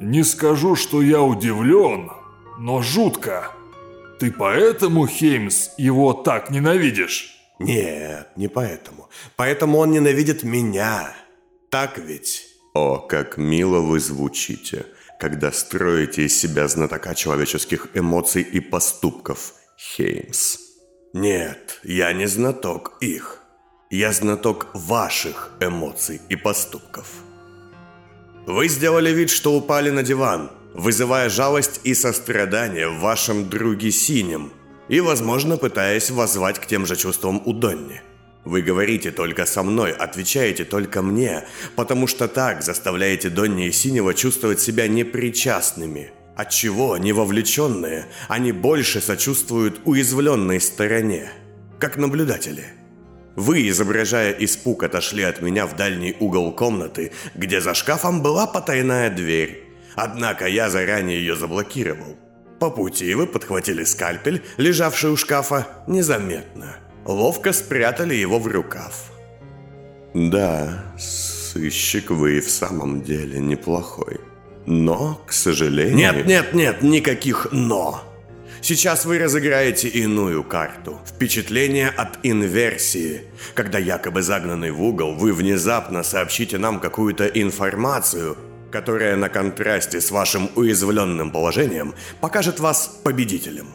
Не 0.00 0.22
скажу, 0.22 0.76
что 0.76 1.02
я 1.02 1.22
удивлен, 1.22 2.10
но 2.58 2.82
жутко. 2.82 3.52
Ты 4.20 4.30
поэтому, 4.30 5.06
Хеймс, 5.06 5.70
его 5.76 6.12
так 6.12 6.50
ненавидишь? 6.50 7.36
Нет, 7.58 8.28
не 8.36 8.48
поэтому. 8.48 9.08
Поэтому 9.36 9.78
он 9.78 9.90
ненавидит 9.90 10.44
меня. 10.44 11.14
Так 11.70 11.98
ведь? 11.98 12.46
О, 12.74 12.98
как 12.98 13.36
мило 13.36 13.80
вы 13.80 13.98
звучите, 13.98 14.86
когда 15.18 15.50
строите 15.50 16.26
из 16.26 16.38
себя 16.38 16.68
знатока 16.68 17.14
человеческих 17.14 17.88
эмоций 17.94 18.42
и 18.42 18.60
поступков, 18.60 19.54
Хеймс. 19.80 20.58
Нет, 21.12 21.78
я 21.84 22.12
не 22.12 22.26
знаток 22.26 22.94
их. 23.00 23.38
Я 23.90 24.12
знаток 24.12 24.66
ваших 24.74 25.52
эмоций 25.60 26.20
и 26.28 26.34
поступков. 26.34 27.06
Вы 28.46 28.66
сделали 28.66 29.10
вид, 29.10 29.30
что 29.30 29.54
упали 29.54 29.90
на 29.90 30.02
диван, 30.02 30.50
вызывая 30.74 31.28
жалость 31.28 31.80
и 31.84 31.94
сострадание 31.94 32.88
в 32.88 32.98
вашем 32.98 33.48
друге 33.48 33.92
Синем, 33.92 34.52
и, 34.88 34.98
возможно, 34.98 35.56
пытаясь 35.56 36.10
воззвать 36.10 36.58
к 36.58 36.66
тем 36.66 36.84
же 36.84 36.96
чувствам 36.96 37.40
у 37.46 37.52
Донни. 37.52 38.02
Вы 38.44 38.62
говорите 38.62 39.12
только 39.12 39.46
со 39.46 39.62
мной, 39.62 39.92
отвечаете 39.92 40.64
только 40.64 41.02
мне, 41.02 41.46
потому 41.76 42.08
что 42.08 42.26
так 42.26 42.64
заставляете 42.64 43.30
Донни 43.30 43.68
и 43.68 43.72
Синего 43.72 44.12
чувствовать 44.12 44.60
себя 44.60 44.88
непричастными. 44.88 46.10
Отчего, 46.38 46.96
не 46.96 47.12
вовлеченные, 47.12 48.06
они 48.28 48.52
больше 48.52 49.00
сочувствуют 49.00 49.80
уязвленной 49.84 50.60
стороне, 50.60 51.30
как 51.78 51.96
наблюдатели. 51.96 52.64
Вы, 53.36 53.68
изображая 53.68 54.32
испуг, 54.32 54.84
отошли 54.84 55.24
от 55.24 55.42
меня 55.42 55.66
в 55.66 55.76
дальний 55.76 56.16
угол 56.18 56.52
комнаты, 56.52 57.12
где 57.34 57.60
за 57.60 57.74
шкафом 57.74 58.22
была 58.22 58.46
потайная 58.46 59.10
дверь. 59.10 59.64
Однако 59.96 60.46
я 60.46 60.70
заранее 60.70 61.18
ее 61.18 61.36
заблокировал. 61.36 62.16
По 62.60 62.70
пути 62.70 63.14
вы 63.14 63.26
подхватили 63.26 63.84
скальпель, 63.84 64.42
лежавший 64.56 65.10
у 65.10 65.16
шкафа, 65.16 65.66
незаметно– 65.86 66.76
ловко 67.08 67.52
спрятали 67.52 68.14
его 68.14 68.38
в 68.38 68.46
рукав. 68.46 69.10
Да, 70.14 70.84
сыщик 70.98 72.10
вы 72.10 72.38
и 72.38 72.40
в 72.40 72.50
самом 72.50 73.02
деле 73.02 73.40
неплохой. 73.40 74.20
Но, 74.70 75.18
к 75.26 75.32
сожалению... 75.32 75.96
Нет, 75.96 76.26
нет, 76.26 76.52
нет, 76.52 76.82
никаких 76.82 77.48
«но». 77.52 78.04
Сейчас 78.60 79.06
вы 79.06 79.18
разыграете 79.18 79.88
иную 79.88 80.44
карту. 80.44 81.00
Впечатление 81.06 81.88
от 81.88 82.18
инверсии. 82.22 83.22
Когда 83.54 83.78
якобы 83.78 84.20
загнанный 84.20 84.70
в 84.70 84.82
угол, 84.82 85.14
вы 85.14 85.32
внезапно 85.32 86.02
сообщите 86.02 86.58
нам 86.58 86.80
какую-то 86.80 87.24
информацию, 87.28 88.36
которая 88.70 89.16
на 89.16 89.30
контрасте 89.30 90.02
с 90.02 90.10
вашим 90.10 90.50
уязвленным 90.54 91.30
положением 91.30 91.94
покажет 92.20 92.60
вас 92.60 93.00
победителем. 93.02 93.68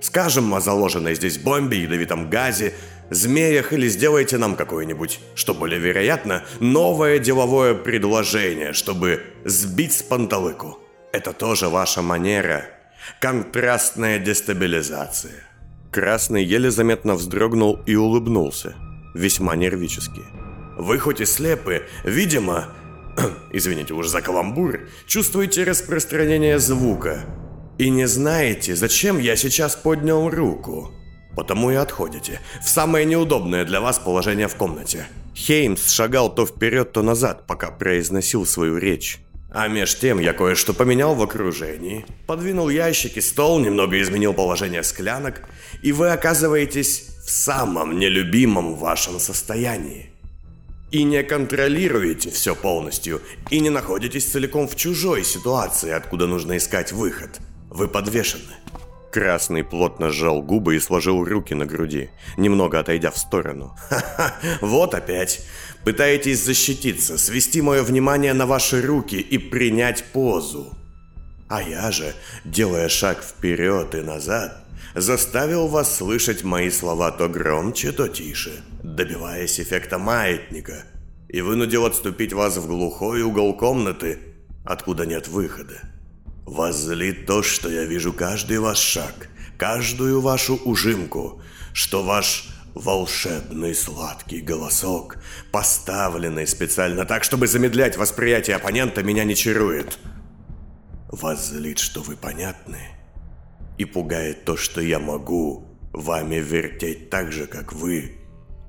Скажем 0.00 0.52
о 0.52 0.60
заложенной 0.60 1.14
здесь 1.14 1.38
бомбе, 1.38 1.82
ядовитом 1.82 2.28
газе, 2.28 2.74
змеях 3.10 3.72
или 3.72 3.88
сделайте 3.88 4.38
нам 4.38 4.56
какое-нибудь, 4.56 5.20
что 5.34 5.54
более 5.54 5.78
вероятно, 5.78 6.44
новое 6.60 7.18
деловое 7.18 7.74
предложение, 7.74 8.72
чтобы 8.72 9.22
сбить 9.44 9.92
с 9.92 10.02
панталыку. 10.02 10.78
Это 11.12 11.32
тоже 11.32 11.68
ваша 11.68 12.02
манера. 12.02 12.66
Контрастная 13.20 14.18
дестабилизация. 14.18 15.44
Красный 15.90 16.44
еле 16.44 16.70
заметно 16.70 17.14
вздрогнул 17.14 17.80
и 17.86 17.96
улыбнулся, 17.96 18.76
весьма 19.14 19.56
нервически. 19.56 20.22
Вы 20.78 20.98
хоть 20.98 21.20
и 21.20 21.24
слепы, 21.24 21.86
видимо, 22.04 22.68
извините 23.52 23.94
уж 23.94 24.06
за 24.06 24.22
каламбур, 24.22 24.88
чувствуете 25.06 25.64
распространение 25.64 26.60
звука, 26.60 27.24
и 27.76 27.90
не 27.90 28.06
знаете, 28.06 28.76
зачем 28.76 29.18
я 29.18 29.36
сейчас 29.36 29.74
поднял 29.74 30.30
руку. 30.30 30.92
Потому 31.36 31.70
и 31.70 31.74
отходите. 31.74 32.40
В 32.62 32.68
самое 32.68 33.04
неудобное 33.04 33.64
для 33.64 33.80
вас 33.80 33.98
положение 33.98 34.48
в 34.48 34.56
комнате. 34.56 35.06
Хеймс 35.34 35.90
шагал 35.90 36.34
то 36.34 36.46
вперед, 36.46 36.92
то 36.92 37.02
назад, 37.02 37.46
пока 37.46 37.70
произносил 37.70 38.44
свою 38.44 38.78
речь. 38.78 39.20
А 39.52 39.68
меж 39.68 39.98
тем 39.98 40.20
я 40.20 40.32
кое-что 40.32 40.74
поменял 40.74 41.14
в 41.14 41.22
окружении. 41.22 42.06
Подвинул 42.26 42.68
ящики, 42.68 43.20
стол, 43.20 43.58
немного 43.58 44.00
изменил 44.00 44.32
положение 44.32 44.82
склянок, 44.82 45.48
и 45.82 45.92
вы 45.92 46.10
оказываетесь 46.10 47.08
в 47.24 47.30
самом 47.30 47.98
нелюбимом 47.98 48.74
вашем 48.74 49.18
состоянии. 49.18 50.12
И 50.92 51.04
не 51.04 51.22
контролируете 51.22 52.30
все 52.30 52.54
полностью, 52.54 53.22
и 53.50 53.60
не 53.60 53.70
находитесь 53.70 54.26
целиком 54.26 54.68
в 54.68 54.76
чужой 54.76 55.24
ситуации, 55.24 55.90
откуда 55.90 56.26
нужно 56.26 56.56
искать 56.56 56.92
выход– 56.92 57.40
вы 57.70 57.86
подвешены. 57.86 58.56
Красный 59.12 59.64
плотно 59.64 60.10
сжал 60.10 60.40
губы 60.40 60.76
и 60.76 60.80
сложил 60.80 61.24
руки 61.24 61.52
на 61.54 61.66
груди, 61.66 62.10
немного 62.36 62.78
отойдя 62.78 63.10
в 63.10 63.18
сторону. 63.18 63.76
«Ха-ха, 63.88 64.34
вот 64.60 64.94
опять. 64.94 65.44
Пытаетесь 65.84 66.44
защититься, 66.44 67.18
свести 67.18 67.60
мое 67.60 67.82
внимание 67.82 68.34
на 68.34 68.46
ваши 68.46 68.80
руки 68.80 69.16
и 69.16 69.36
принять 69.38 70.04
позу. 70.12 70.76
А 71.48 71.60
я 71.62 71.90
же, 71.90 72.14
делая 72.44 72.88
шаг 72.88 73.24
вперед 73.24 73.96
и 73.96 74.02
назад, 74.02 74.64
заставил 74.94 75.66
вас 75.66 75.96
слышать 75.96 76.44
мои 76.44 76.70
слова 76.70 77.10
то 77.10 77.28
громче, 77.28 77.90
то 77.90 78.06
тише, 78.06 78.62
добиваясь 78.84 79.58
эффекта 79.58 79.98
маятника, 79.98 80.84
и 81.28 81.40
вынудил 81.40 81.86
отступить 81.86 82.32
вас 82.32 82.56
в 82.56 82.68
глухой 82.68 83.22
угол 83.22 83.56
комнаты, 83.56 84.18
откуда 84.64 85.06
нет 85.06 85.26
выхода. 85.26 85.80
Вас 86.44 86.76
злит 86.76 87.26
то, 87.26 87.42
что 87.42 87.68
я 87.68 87.84
вижу 87.84 88.12
каждый 88.12 88.58
ваш 88.58 88.78
шаг, 88.78 89.28
каждую 89.56 90.20
вашу 90.20 90.56
ужимку, 90.56 91.40
что 91.72 92.02
ваш 92.02 92.48
волшебный 92.74 93.74
сладкий 93.74 94.40
голосок, 94.40 95.16
поставленный 95.52 96.46
специально 96.46 97.04
так, 97.04 97.24
чтобы 97.24 97.46
замедлять 97.46 97.96
восприятие 97.96 98.56
оппонента, 98.56 99.02
меня 99.02 99.24
не 99.24 99.36
чарует. 99.36 99.98
Вас 101.08 101.48
злит, 101.48 101.78
что 101.78 102.02
вы 102.02 102.16
понятны, 102.16 102.78
и 103.78 103.84
пугает 103.84 104.44
то, 104.44 104.56
что 104.56 104.80
я 104.80 104.98
могу 104.98 105.66
вами 105.92 106.36
вертеть 106.36 107.10
так 107.10 107.32
же, 107.32 107.46
как 107.46 107.72
вы 107.72 108.16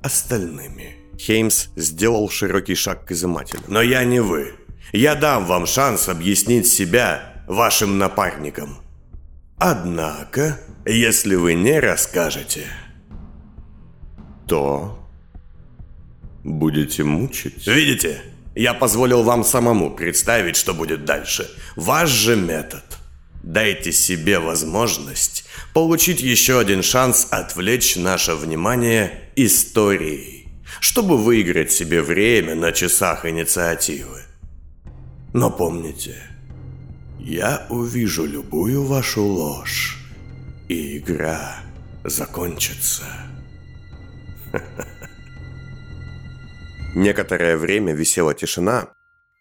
остальными. 0.02 0.98
Хеймс 1.18 1.68
сделал 1.76 2.30
широкий 2.30 2.76
шаг 2.76 3.06
к 3.06 3.12
изымателю. 3.12 3.62
Но 3.68 3.82
я 3.82 4.04
не 4.04 4.20
вы. 4.20 4.56
Я 4.92 5.14
дам 5.16 5.46
вам 5.46 5.68
шанс 5.68 6.10
объяснить 6.10 6.68
себя 6.68 7.31
вашим 7.52 7.98
напарникам. 7.98 8.78
Однако, 9.58 10.58
если 10.86 11.36
вы 11.36 11.54
не 11.54 11.80
расскажете, 11.80 12.66
то 14.48 14.98
будете 16.44 17.04
мучить. 17.04 17.68
Видите? 17.68 18.22
Я 18.56 18.74
позволил 18.74 19.24
вам 19.24 19.44
самому 19.44 19.92
представить, 19.92 20.56
что 20.56 20.74
будет 20.74 21.06
дальше. 21.06 21.50
Ваш 21.76 22.10
же 22.10 22.36
метод. 22.36 22.84
Дайте 23.44 23.92
себе 23.92 24.40
возможность 24.40 25.46
получить 25.74 26.22
еще 26.22 26.60
один 26.60 26.84
шанс 26.84 27.28
отвлечь 27.32 27.96
наше 27.96 28.36
внимание 28.36 29.32
историей, 29.36 30.48
чтобы 30.80 31.18
выиграть 31.18 31.72
себе 31.72 32.02
время 32.02 32.56
на 32.56 32.72
часах 32.72 33.26
инициативы. 33.26 34.22
Но 35.34 35.50
помните, 35.50 36.31
я 37.22 37.68
увижу 37.70 38.26
любую 38.26 38.84
вашу 38.84 39.24
ложь, 39.24 39.98
и 40.68 40.98
игра 40.98 41.58
закончится. 42.04 43.06
Некоторое 46.96 47.58
время 47.58 47.94
висела 47.94 48.34
тишина, 48.34 48.90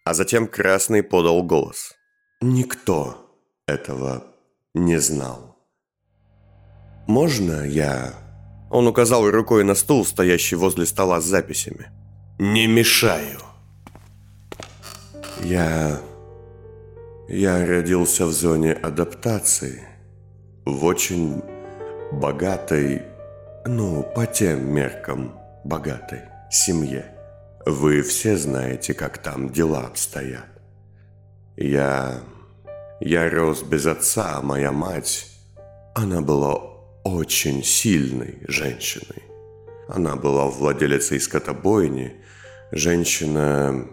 а 0.04 0.14
затем 0.14 0.46
Красный 0.46 1.02
подал 1.02 1.42
голос. 1.42 1.94
Никто 2.40 3.30
этого 3.66 4.24
не 4.74 5.00
знал. 5.00 5.56
«Можно 7.06 7.64
я...» 7.66 8.14
Он 8.70 8.86
указал 8.86 9.28
рукой 9.28 9.64
на 9.64 9.74
стул, 9.74 10.06
стоящий 10.06 10.54
возле 10.54 10.86
стола 10.86 11.20
с 11.20 11.24
записями. 11.24 11.90
«Не 12.38 12.68
мешаю». 12.68 13.40
«Я... 15.42 16.00
я 17.30 17.64
родился 17.64 18.26
в 18.26 18.32
зоне 18.32 18.72
адаптации, 18.72 19.84
в 20.64 20.84
очень 20.84 21.40
богатой, 22.10 23.02
ну, 23.64 24.02
по 24.02 24.26
тем 24.26 24.74
меркам, 24.74 25.38
богатой 25.64 26.22
семье. 26.50 27.04
Вы 27.64 28.02
все 28.02 28.36
знаете, 28.36 28.94
как 28.94 29.18
там 29.18 29.50
дела 29.50 29.86
обстоят. 29.86 30.46
Я... 31.56 32.18
я 32.98 33.30
рос 33.30 33.62
без 33.62 33.86
отца, 33.86 34.38
а 34.38 34.42
моя 34.42 34.72
мать... 34.72 35.26
Она 35.92 36.20
была 36.20 36.54
очень 37.04 37.64
сильной 37.64 38.38
женщиной. 38.46 39.24
Она 39.88 40.14
была 40.14 40.46
владелицей 40.46 41.20
скотобойни, 41.20 42.14
женщина, 42.70 43.86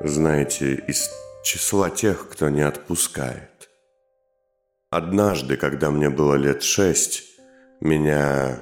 знаете, 0.00 0.74
из 0.86 1.10
числа 1.42 1.90
тех, 1.90 2.28
кто 2.28 2.48
не 2.48 2.62
отпускает. 2.62 3.70
Однажды, 4.90 5.56
когда 5.56 5.90
мне 5.90 6.10
было 6.10 6.34
лет 6.34 6.62
шесть, 6.62 7.24
меня 7.80 8.60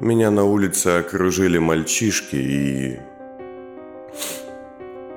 меня 0.00 0.30
на 0.30 0.44
улице 0.44 1.00
окружили 1.00 1.58
мальчишки 1.58 2.36
и 2.36 3.00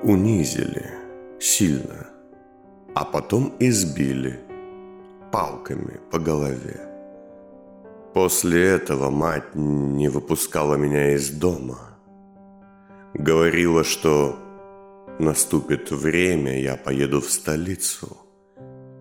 унизили 0.01 0.89
сильно, 1.39 2.07
а 2.95 3.05
потом 3.05 3.53
избили 3.59 4.39
палками 5.31 5.99
по 6.09 6.17
голове. 6.17 6.81
После 8.15 8.69
этого 8.69 9.11
мать 9.11 9.53
не 9.53 10.09
выпускала 10.09 10.75
меня 10.75 11.13
из 11.13 11.29
дома. 11.29 11.97
Говорила, 13.13 13.83
что 13.83 14.35
наступит 15.21 15.91
время, 15.91 16.60
я 16.60 16.75
поеду 16.75 17.21
в 17.21 17.29
столицу, 17.29 18.17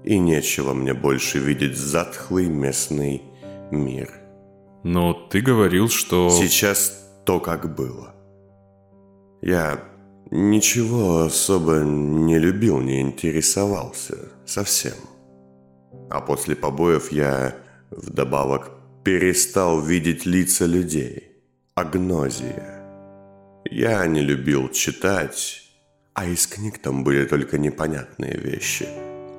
и 0.04 0.18
нечего 0.18 0.72
мне 0.72 0.94
больше 0.94 1.38
видеть 1.38 1.76
затхлый 1.76 2.46
местный 2.48 3.22
мир. 3.70 4.10
Но 4.84 5.12
ты 5.12 5.40
говорил, 5.40 5.88
что... 5.88 6.30
Сейчас 6.30 7.00
то, 7.26 7.40
как 7.40 7.74
было. 7.74 8.14
Я 9.42 9.82
ничего 10.30 11.22
особо 11.22 11.80
не 11.80 12.38
любил, 12.38 12.80
не 12.80 13.00
интересовался. 13.00 14.16
Совсем. 14.46 14.94
А 16.08 16.20
после 16.20 16.56
побоев 16.56 17.12
я 17.12 17.54
вдобавок 17.90 18.70
перестал 19.04 19.80
видеть 19.80 20.26
лица 20.26 20.66
людей. 20.66 21.26
Агнозия. 21.74 22.80
Я 23.70 24.06
не 24.06 24.20
любил 24.20 24.68
читать, 24.70 25.69
а 26.14 26.26
из 26.26 26.46
книг 26.46 26.78
там 26.78 27.04
были 27.04 27.24
только 27.24 27.58
непонятные 27.58 28.36
вещи. 28.36 28.86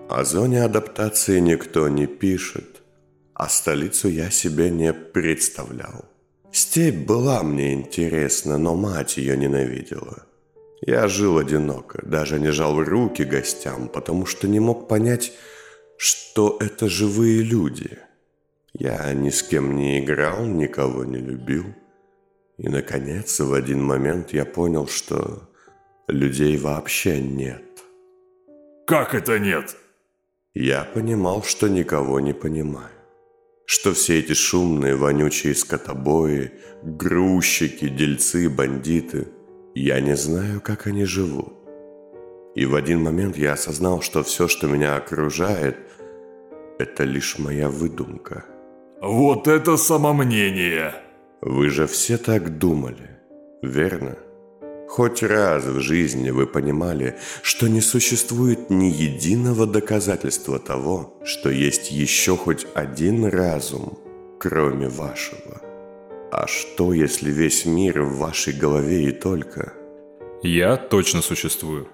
О 0.09 0.23
зоне 0.23 0.63
адаптации 0.63 1.39
никто 1.39 1.87
не 1.87 2.05
пишет 2.07 2.81
а 3.41 3.49
столицу 3.49 4.07
я 4.07 4.29
себе 4.29 4.69
не 4.69 4.93
представлял. 4.93 6.05
Степь 6.51 7.07
была 7.07 7.41
мне 7.41 7.73
интересна, 7.73 8.59
но 8.59 8.75
мать 8.75 9.17
ее 9.17 9.35
ненавидела. 9.35 10.27
Я 10.85 11.07
жил 11.07 11.39
одиноко, 11.39 12.05
даже 12.05 12.39
не 12.39 12.51
жал 12.51 12.83
руки 12.83 13.23
гостям, 13.23 13.87
потому 13.87 14.27
что 14.27 14.47
не 14.47 14.59
мог 14.59 14.87
понять, 14.87 15.33
что 15.97 16.55
это 16.59 16.87
живые 16.87 17.41
люди. 17.41 17.97
Я 18.73 19.11
ни 19.15 19.31
с 19.31 19.41
кем 19.41 19.75
не 19.75 19.99
играл, 19.99 20.45
никого 20.45 21.03
не 21.03 21.17
любил. 21.17 21.65
И, 22.59 22.69
наконец, 22.69 23.39
в 23.39 23.55
один 23.55 23.83
момент 23.83 24.33
я 24.33 24.45
понял, 24.45 24.85
что 24.85 25.49
людей 26.07 26.57
вообще 26.57 27.19
нет. 27.19 27.63
Как 28.87 29.15
это 29.15 29.39
нет? 29.39 29.75
Я 30.53 30.83
понимал, 30.83 31.43
что 31.43 31.67
никого 31.67 32.19
не 32.19 32.33
понимаю 32.33 32.91
что 33.71 33.93
все 33.93 34.19
эти 34.19 34.33
шумные, 34.33 34.97
вонючие 34.97 35.55
скотобои, 35.55 36.51
грузчики, 36.83 37.87
дельцы, 37.87 38.49
бандиты, 38.49 39.29
я 39.73 40.01
не 40.01 40.17
знаю, 40.17 40.59
как 40.59 40.87
они 40.87 41.05
живут. 41.05 41.53
И 42.53 42.65
в 42.65 42.75
один 42.75 43.01
момент 43.01 43.37
я 43.37 43.53
осознал, 43.53 44.01
что 44.01 44.23
все, 44.23 44.49
что 44.49 44.67
меня 44.67 44.97
окружает, 44.97 45.77
это 46.79 47.05
лишь 47.05 47.39
моя 47.39 47.69
выдумка. 47.69 48.43
Вот 49.01 49.47
это 49.47 49.77
самомнение! 49.77 50.93
Вы 51.41 51.69
же 51.69 51.87
все 51.87 52.17
так 52.17 52.57
думали, 52.57 53.21
верно? 53.63 54.17
Хоть 54.91 55.23
раз 55.23 55.63
в 55.63 55.79
жизни 55.79 56.31
вы 56.31 56.45
понимали, 56.45 57.15
что 57.43 57.69
не 57.69 57.79
существует 57.79 58.69
ни 58.69 58.87
единого 58.87 59.65
доказательства 59.65 60.59
того, 60.59 61.17
что 61.23 61.49
есть 61.49 61.91
еще 61.91 62.35
хоть 62.35 62.67
один 62.73 63.23
разум, 63.23 63.97
кроме 64.37 64.89
вашего. 64.89 65.61
А 66.29 66.45
что, 66.45 66.91
если 66.91 67.31
весь 67.31 67.65
мир 67.65 68.01
в 68.01 68.17
вашей 68.17 68.51
голове 68.51 69.05
и 69.05 69.11
только? 69.13 69.71
Я 70.43 70.75
точно 70.75 71.21
существую. 71.21 71.87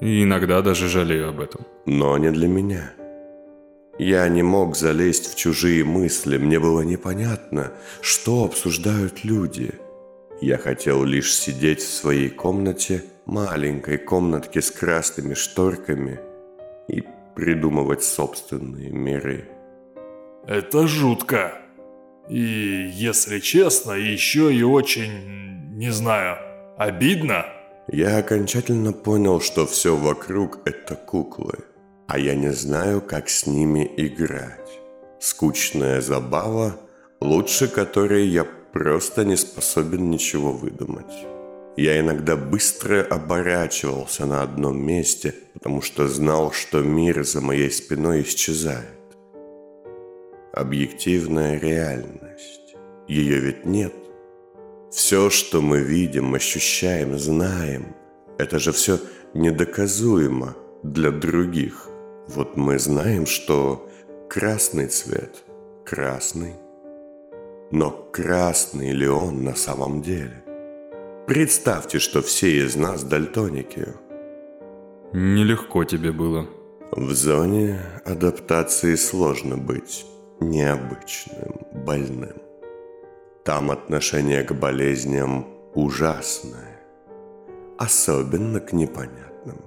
И 0.00 0.22
иногда 0.22 0.62
даже 0.62 0.88
жалею 0.88 1.30
об 1.30 1.40
этом. 1.40 1.62
Но 1.84 2.16
не 2.16 2.30
для 2.30 2.46
меня. 2.46 2.92
Я 3.98 4.28
не 4.28 4.44
мог 4.44 4.76
залезть 4.76 5.32
в 5.32 5.34
чужие 5.34 5.82
мысли, 5.82 6.38
мне 6.38 6.60
было 6.60 6.82
непонятно, 6.82 7.72
что 8.02 8.44
обсуждают 8.44 9.24
люди– 9.24 9.72
я 10.40 10.58
хотел 10.58 11.04
лишь 11.04 11.34
сидеть 11.34 11.80
в 11.80 11.92
своей 11.92 12.28
комнате, 12.28 13.04
маленькой 13.26 13.98
комнатке 13.98 14.60
с 14.60 14.70
красными 14.70 15.34
шторками, 15.34 16.20
и 16.88 17.02
придумывать 17.34 18.02
собственные 18.02 18.90
миры. 18.90 19.48
Это 20.46 20.86
жутко. 20.86 21.58
И, 22.28 22.90
если 22.92 23.38
честно, 23.38 23.92
еще 23.92 24.54
и 24.54 24.62
очень, 24.62 25.76
не 25.76 25.90
знаю, 25.90 26.36
обидно. 26.76 27.46
Я 27.88 28.18
окончательно 28.18 28.92
понял, 28.92 29.40
что 29.40 29.66
все 29.66 29.94
вокруг 29.96 30.60
это 30.64 30.94
куклы, 30.94 31.58
а 32.06 32.18
я 32.18 32.34
не 32.34 32.52
знаю, 32.52 33.02
как 33.02 33.28
с 33.28 33.46
ними 33.46 33.90
играть. 33.96 34.80
Скучная 35.20 36.00
забава, 36.00 36.76
лучше 37.20 37.68
которой 37.68 38.26
я 38.26 38.46
просто 38.74 39.24
не 39.24 39.36
способен 39.36 40.10
ничего 40.10 40.52
выдумать. 40.52 41.26
Я 41.76 42.00
иногда 42.00 42.36
быстро 42.36 43.04
оборачивался 43.04 44.26
на 44.26 44.42
одном 44.42 44.84
месте, 44.84 45.32
потому 45.52 45.80
что 45.80 46.08
знал, 46.08 46.50
что 46.50 46.82
мир 46.82 47.24
за 47.24 47.40
моей 47.40 47.70
спиной 47.70 48.22
исчезает. 48.22 49.00
Объективная 50.52 51.58
реальность. 51.58 52.74
Ее 53.06 53.38
ведь 53.38 53.64
нет. 53.64 53.94
Все, 54.90 55.30
что 55.30 55.60
мы 55.60 55.78
видим, 55.78 56.34
ощущаем, 56.34 57.16
знаем, 57.16 57.94
это 58.38 58.58
же 58.58 58.72
все 58.72 58.98
недоказуемо 59.34 60.56
для 60.82 61.12
других. 61.12 61.88
Вот 62.26 62.56
мы 62.56 62.80
знаем, 62.80 63.26
что 63.26 63.88
красный 64.28 64.88
цвет– 64.88 65.44
красный. 65.84 66.63
Но 67.70 67.90
красный 68.12 68.92
ли 68.92 69.08
он 69.08 69.42
на 69.44 69.54
самом 69.54 70.02
деле? 70.02 70.44
Представьте, 71.26 71.98
что 71.98 72.20
все 72.20 72.58
из 72.58 72.76
нас 72.76 73.02
дальтоники. 73.02 73.88
Нелегко 75.12 75.84
тебе 75.84 76.12
было. 76.12 76.46
В 76.92 77.12
зоне 77.12 77.80
адаптации 78.04 78.94
сложно 78.94 79.56
быть 79.56 80.04
необычным, 80.40 81.66
больным. 81.72 82.36
Там 83.44 83.70
отношение 83.70 84.42
к 84.42 84.52
болезням 84.52 85.46
ужасное, 85.74 86.80
особенно 87.78 88.60
к 88.60 88.72
непонятным. 88.72 89.58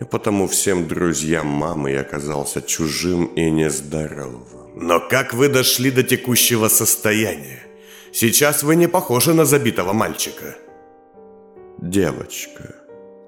И 0.00 0.04
потому 0.04 0.46
всем 0.46 0.86
друзьям 0.86 1.46
мамы 1.46 1.92
я 1.92 2.02
оказался 2.02 2.62
чужим 2.62 3.26
и 3.26 3.50
нездоровым. 3.50 4.67
Но 4.80 5.00
как 5.00 5.34
вы 5.34 5.48
дошли 5.48 5.90
до 5.90 6.02
текущего 6.02 6.68
состояния? 6.68 7.62
Сейчас 8.12 8.62
вы 8.62 8.76
не 8.76 8.88
похожи 8.88 9.34
на 9.34 9.44
забитого 9.44 9.92
мальчика. 9.92 10.56
Девочка. 11.82 12.74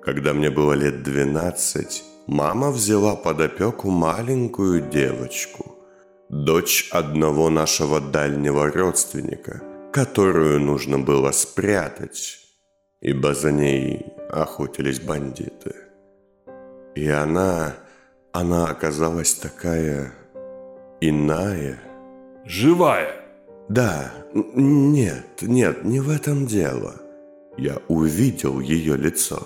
Когда 0.03 0.33
мне 0.33 0.51
было 0.51 0.73
лет 0.73 1.03
12, 1.03 2.03
мама 2.27 2.71
взяла 2.71 3.17
под 3.17 3.41
опеку 3.41 3.91
маленькую 3.91 4.81
девочку, 4.91 5.77
дочь 6.29 6.89
одного 6.91 7.51
нашего 7.51 8.01
дальнего 8.01 8.71
родственника– 8.71 9.63
которую 9.93 10.61
нужно 10.61 10.99
было 10.99 11.33
спрятать, 11.33 12.39
ибо 13.01 13.35
за 13.35 13.53
ней 13.53 14.07
охотились 14.31 15.01
бандиты. 15.01 15.75
И 16.95 17.09
она, 17.09 17.75
она 18.33 18.67
оказалась 18.67 19.35
такая 19.35 20.13
иная. 21.01 21.79
Живая? 22.45 23.15
Да, 23.69 24.13
нет, 24.35 25.43
нет, 25.43 25.85
не 25.85 26.01
в 26.01 26.11
этом 26.11 26.47
дело. 26.47 26.95
Я 27.57 27.79
увидел 27.89 28.61
ее 28.61 28.97
лицо. 28.97 29.41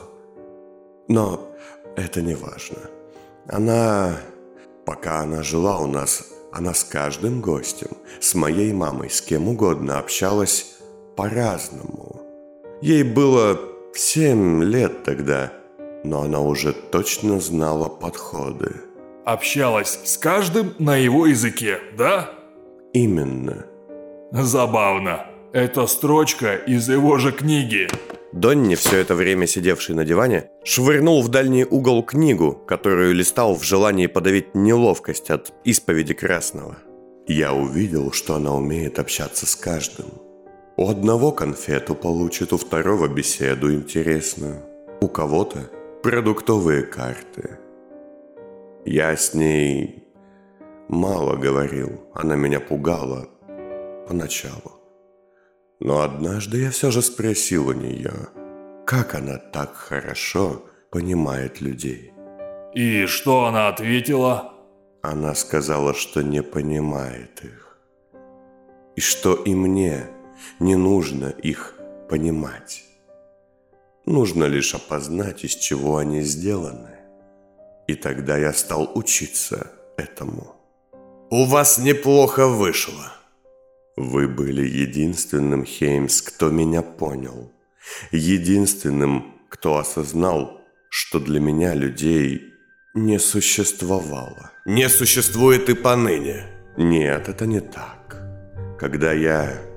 Но 1.08 1.50
это 1.96 2.22
не 2.22 2.34
важно. 2.34 2.78
Она, 3.46 4.16
пока 4.86 5.20
она 5.20 5.42
жила 5.42 5.78
у 5.78 5.86
нас, 5.86 6.26
она 6.52 6.72
с 6.72 6.84
каждым 6.84 7.40
гостем, 7.40 7.90
с 8.20 8.34
моей 8.34 8.72
мамой, 8.72 9.10
с 9.10 9.20
кем 9.20 9.48
угодно 9.48 9.98
общалась 9.98 10.76
по-разному. 11.16 12.22
Ей 12.80 13.02
было 13.02 13.58
семь 13.94 14.62
лет 14.62 15.04
тогда, 15.04 15.52
но 16.04 16.22
она 16.22 16.40
уже 16.40 16.72
точно 16.72 17.40
знала 17.40 17.88
подходы. 17.88 18.72
Общалась 19.24 19.98
с 20.04 20.18
каждым 20.18 20.74
на 20.78 20.96
его 20.96 21.26
языке, 21.26 21.78
да? 21.96 22.30
Именно. 22.92 23.64
Забавно. 24.32 25.26
Это 25.52 25.86
строчка 25.86 26.56
из 26.56 26.88
его 26.90 27.16
же 27.16 27.32
книги. 27.32 27.88
Донни, 28.32 28.74
все 28.74 28.98
это 28.98 29.14
время 29.14 29.46
сидевший 29.46 29.94
на 29.94 30.04
диване, 30.04 30.50
швырнул 30.64 31.22
в 31.22 31.28
дальний 31.28 31.64
угол 31.64 32.02
книгу, 32.02 32.52
которую 32.52 33.14
листал 33.14 33.54
в 33.54 33.62
желании 33.62 34.08
подавить 34.08 34.54
неловкость 34.54 35.30
от 35.30 35.52
исповеди 35.64 36.12
Красного. 36.12 36.76
Я 37.26 37.54
увидел, 37.54 38.12
что 38.12 38.34
она 38.34 38.54
умеет 38.54 38.98
общаться 38.98 39.46
с 39.46 39.56
каждым. 39.56 40.06
У 40.76 40.90
одного 40.90 41.32
конфету 41.32 41.94
получит, 41.94 42.52
у 42.52 42.58
второго 42.58 43.06
беседу 43.06 43.72
интересную, 43.72 44.62
у 45.00 45.08
кого-то 45.08 45.70
продуктовые 46.02 46.82
карты. 46.82 47.58
Я 48.86 49.16
с 49.16 49.32
ней 49.32 50.04
мало 50.88 51.36
говорил, 51.36 52.02
она 52.14 52.36
меня 52.36 52.60
пугала 52.60 53.28
поначалу. 54.06 54.72
Но 55.80 56.02
однажды 56.02 56.62
я 56.62 56.70
все 56.70 56.90
же 56.90 57.00
спросил 57.00 57.68
у 57.68 57.72
нее, 57.72 58.12
как 58.86 59.14
она 59.14 59.38
так 59.38 59.74
хорошо 59.74 60.66
понимает 60.90 61.62
людей. 61.62 62.12
И 62.74 63.06
что 63.06 63.46
она 63.46 63.68
ответила? 63.68 64.52
Она 65.02 65.34
сказала, 65.34 65.94
что 65.94 66.22
не 66.22 66.42
понимает 66.42 67.42
их. 67.42 67.78
И 68.96 69.00
что 69.00 69.34
и 69.34 69.54
мне 69.54 70.06
не 70.60 70.76
нужно 70.76 71.26
их 71.28 71.74
понимать. 72.10 72.84
Нужно 74.06 74.44
лишь 74.44 74.74
опознать, 74.74 75.44
из 75.44 75.54
чего 75.56 75.96
они 75.96 76.20
сделаны. 76.20 76.93
И 77.86 77.94
тогда 77.94 78.38
я 78.38 78.52
стал 78.52 78.90
учиться 78.94 79.70
этому. 79.96 80.56
У 81.30 81.44
вас 81.44 81.78
неплохо 81.78 82.46
вышло. 82.48 83.12
Вы 83.96 84.28
были 84.28 84.66
единственным, 84.66 85.64
Хеймс, 85.64 86.22
кто 86.22 86.50
меня 86.50 86.82
понял. 86.82 87.52
Единственным, 88.10 89.34
кто 89.48 89.76
осознал, 89.78 90.60
что 90.88 91.20
для 91.20 91.40
меня 91.40 91.74
людей 91.74 92.54
не 92.94 93.18
существовало. 93.18 94.52
Не 94.64 94.88
существует 94.88 95.68
и 95.68 95.74
поныне. 95.74 96.46
Нет, 96.76 97.28
это 97.28 97.46
не 97.46 97.60
так. 97.60 98.16
Когда 98.78 99.12
я... 99.12 99.73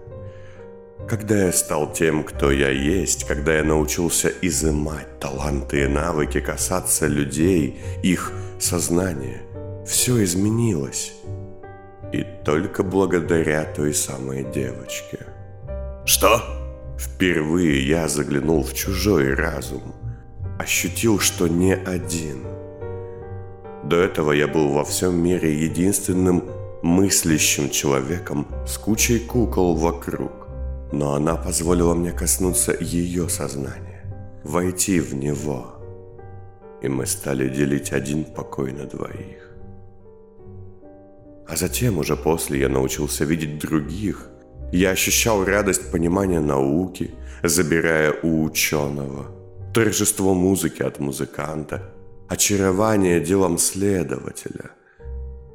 Когда 1.06 1.45
я 1.45 1.54
стал 1.54 1.93
тем, 1.93 2.24
кто 2.24 2.52
я 2.52 2.70
есть, 2.70 3.24
когда 3.26 3.56
я 3.58 3.64
научился 3.64 4.32
изымать 4.41 5.20
таланты 5.20 5.84
и 5.84 5.88
навыки, 5.88 6.41
касаться 6.41 7.08
людей, 7.08 7.80
их 8.04 8.34
сознания, 8.60 9.41
все 9.86 10.22
изменилось. 10.24 11.14
И 12.12 12.26
только 12.43 12.84
благодаря 12.84 13.64
той 13.64 13.93
самой 13.93 14.43
девочке. 14.43 15.28
Что? 16.06 16.41
Впервые 16.98 17.88
я 17.88 18.08
заглянул 18.08 18.64
в 18.64 18.74
чужой 18.74 19.34
разум. 19.34 19.93
Ощутил, 20.60 21.20
что 21.20 21.48
не 21.48 21.74
один. 21.74 22.43
До 23.84 23.98
этого 23.98 24.32
я 24.34 24.48
был 24.48 24.70
во 24.70 24.84
всем 24.84 25.16
мире 25.22 25.54
единственным 25.64 26.43
мыслящим 26.82 27.70
человеком 27.70 28.48
с 28.68 28.78
кучей 28.78 29.20
кукол 29.20 29.76
вокруг. 29.76 30.47
Но 30.92 31.14
она 31.14 31.36
позволила 31.36 31.94
мне 31.94 32.12
коснуться 32.12 32.76
ее 32.80 33.30
сознания, 33.30 34.04
войти 34.44 35.00
в 35.00 35.14
него. 35.14 35.74
И 36.82 36.88
мы 36.88 37.06
стали 37.06 37.50
делить 37.50 37.92
один 37.92 38.24
покой 38.24 38.72
на 38.72 38.86
двоих. 38.86 39.48
А 41.48 41.56
затем, 41.56 41.98
уже 41.98 42.16
после, 42.16 42.60
я 42.60 42.70
научился 42.70 43.24
видеть 43.24 43.60
других. 43.60 44.30
Я 44.72 44.92
ощущал 44.92 45.46
радость 45.46 45.92
понимания 45.92 46.42
науки, 46.42 47.12
забирая 47.42 48.14
у 48.22 48.44
ученого, 48.44 49.28
торжество 49.74 50.34
музыки 50.34 50.84
от 50.84 51.00
музыканта, 51.00 51.94
очарование 52.28 53.22
делом 53.22 53.58
следователя. 53.58 54.72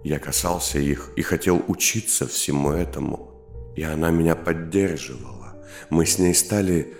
Я 0.02 0.18
касался 0.18 0.78
их 0.78 1.10
и 1.16 1.22
хотел 1.22 1.62
учиться 1.68 2.26
всему 2.26 2.72
этому, 2.72 3.31
и 3.76 3.82
она 3.82 4.10
меня 4.10 4.34
поддерживала. 4.34 5.54
Мы 5.90 6.06
с 6.06 6.18
ней 6.18 6.34
стали 6.34 6.94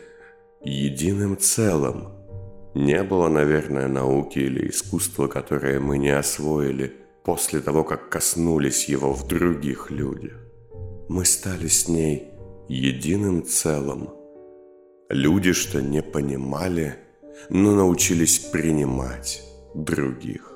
единым 0.63 1.37
целым. 1.39 2.09
Не 2.75 3.03
было, 3.03 3.29
наверное, 3.29 3.89
науки 3.89 4.39
или 4.39 4.71
искусства, 4.71 5.29
которое 5.29 5.81
мы 5.81 5.99
не 5.99 6.11
освоили– 6.11 6.97
после 7.25 7.61
того, 7.61 7.85
как 7.85 8.09
коснулись 8.09 8.89
его 8.89 9.13
в 9.13 9.27
других 9.27 9.91
людях. 9.91 10.37
Мы 11.09 11.25
стали 11.25 11.69
с 11.69 11.89
ней 11.89 12.31
единым 12.69 13.45
целым. 13.45 14.11
Люди, 15.09 15.53
что 15.53 15.83
не 15.83 16.03
понимали, 16.03 16.97
но 17.51 17.75
научились 17.75 18.39
принимать 18.39 19.43
других. 19.75 20.53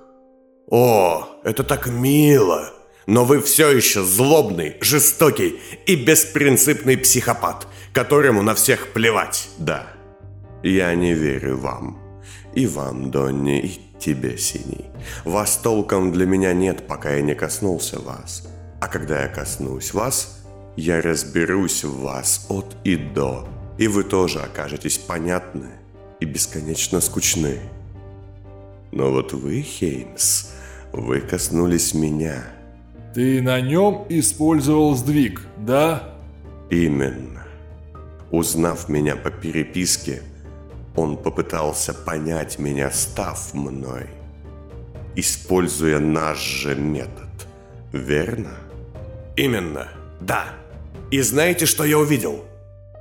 О, 0.68 1.26
это 1.44 1.62
так 1.62 1.88
мило! 1.88 2.72
Но 3.06 3.24
вы 3.24 3.40
все 3.40 3.70
еще 3.70 4.02
злобный, 4.02 4.76
жестокий 4.80 5.60
и 5.86 5.94
беспринципный 5.94 6.96
психопат, 6.96 7.68
которому 7.92 8.42
на 8.42 8.54
всех 8.54 8.92
плевать. 8.92 9.48
Да, 9.58 9.86
я 10.62 10.94
не 10.94 11.14
верю 11.14 11.56
вам. 11.56 11.98
И 12.54 12.66
вам, 12.66 13.10
Донни, 13.10 13.60
и 13.60 13.80
тебе, 14.00 14.36
Синий. 14.36 14.86
Вас 15.24 15.58
толком 15.58 16.10
для 16.10 16.26
меня 16.26 16.52
нет, 16.52 16.86
пока 16.88 17.12
я 17.14 17.22
не 17.22 17.34
коснулся 17.34 18.00
вас. 18.00 18.48
А 18.80 18.88
когда 18.88 19.22
я 19.22 19.28
коснусь 19.28 19.94
вас, 19.94 20.42
я 20.76 21.00
разберусь 21.00 21.84
в 21.84 22.00
вас 22.00 22.46
от 22.48 22.76
и 22.82 22.96
до. 22.96 23.48
И 23.78 23.88
вы 23.88 24.04
тоже 24.04 24.40
окажетесь 24.40 24.98
понятны 24.98 25.68
и 26.18 26.24
бесконечно 26.24 27.00
скучны. 27.00 27.60
Но 28.90 29.12
вот 29.12 29.32
вы, 29.32 29.60
Хеймс, 29.60 30.50
вы 30.92 31.20
коснулись 31.20 31.94
меня. 31.94 32.42
Ты 33.16 33.40
на 33.40 33.62
нем 33.62 34.04
использовал 34.10 34.94
сдвиг, 34.94 35.40
да? 35.56 36.02
Именно. 36.68 37.46
Узнав 38.30 38.90
меня 38.90 39.16
по 39.16 39.30
переписке, 39.30 40.22
он 40.94 41.16
попытался 41.16 41.94
понять 41.94 42.58
меня, 42.58 42.90
став 42.90 43.54
мной, 43.54 44.08
используя 45.14 45.98
наш 45.98 46.40
же 46.40 46.74
метод. 46.74 47.30
Верно? 47.90 48.50
Именно, 49.34 49.88
да. 50.20 50.48
И 51.10 51.22
знаете, 51.22 51.64
что 51.64 51.84
я 51.84 51.98
увидел? 51.98 52.44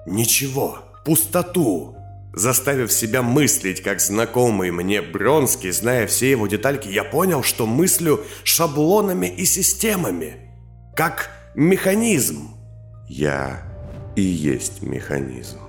Ничего, 0.06 0.80
пустоту. 1.04 1.98
Заставив 2.36 2.92
себя 2.92 3.22
мыслить, 3.22 3.82
как 3.82 4.02
знакомый 4.02 4.70
мне 4.70 5.02
Бронский, 5.02 5.72
зная 5.72 6.06
все 6.06 6.32
его 6.32 6.48
детальки, 6.48 6.90
я 6.90 7.06
понял, 7.06 7.44
что 7.44 7.66
мыслю 7.66 8.26
шаблонами 8.44 9.28
и 9.28 9.46
системами. 9.46 10.36
Как 10.98 11.32
механизм. 11.56 12.50
Я 13.08 13.64
и 14.18 14.22
есть 14.22 14.82
механизм. 14.82 15.60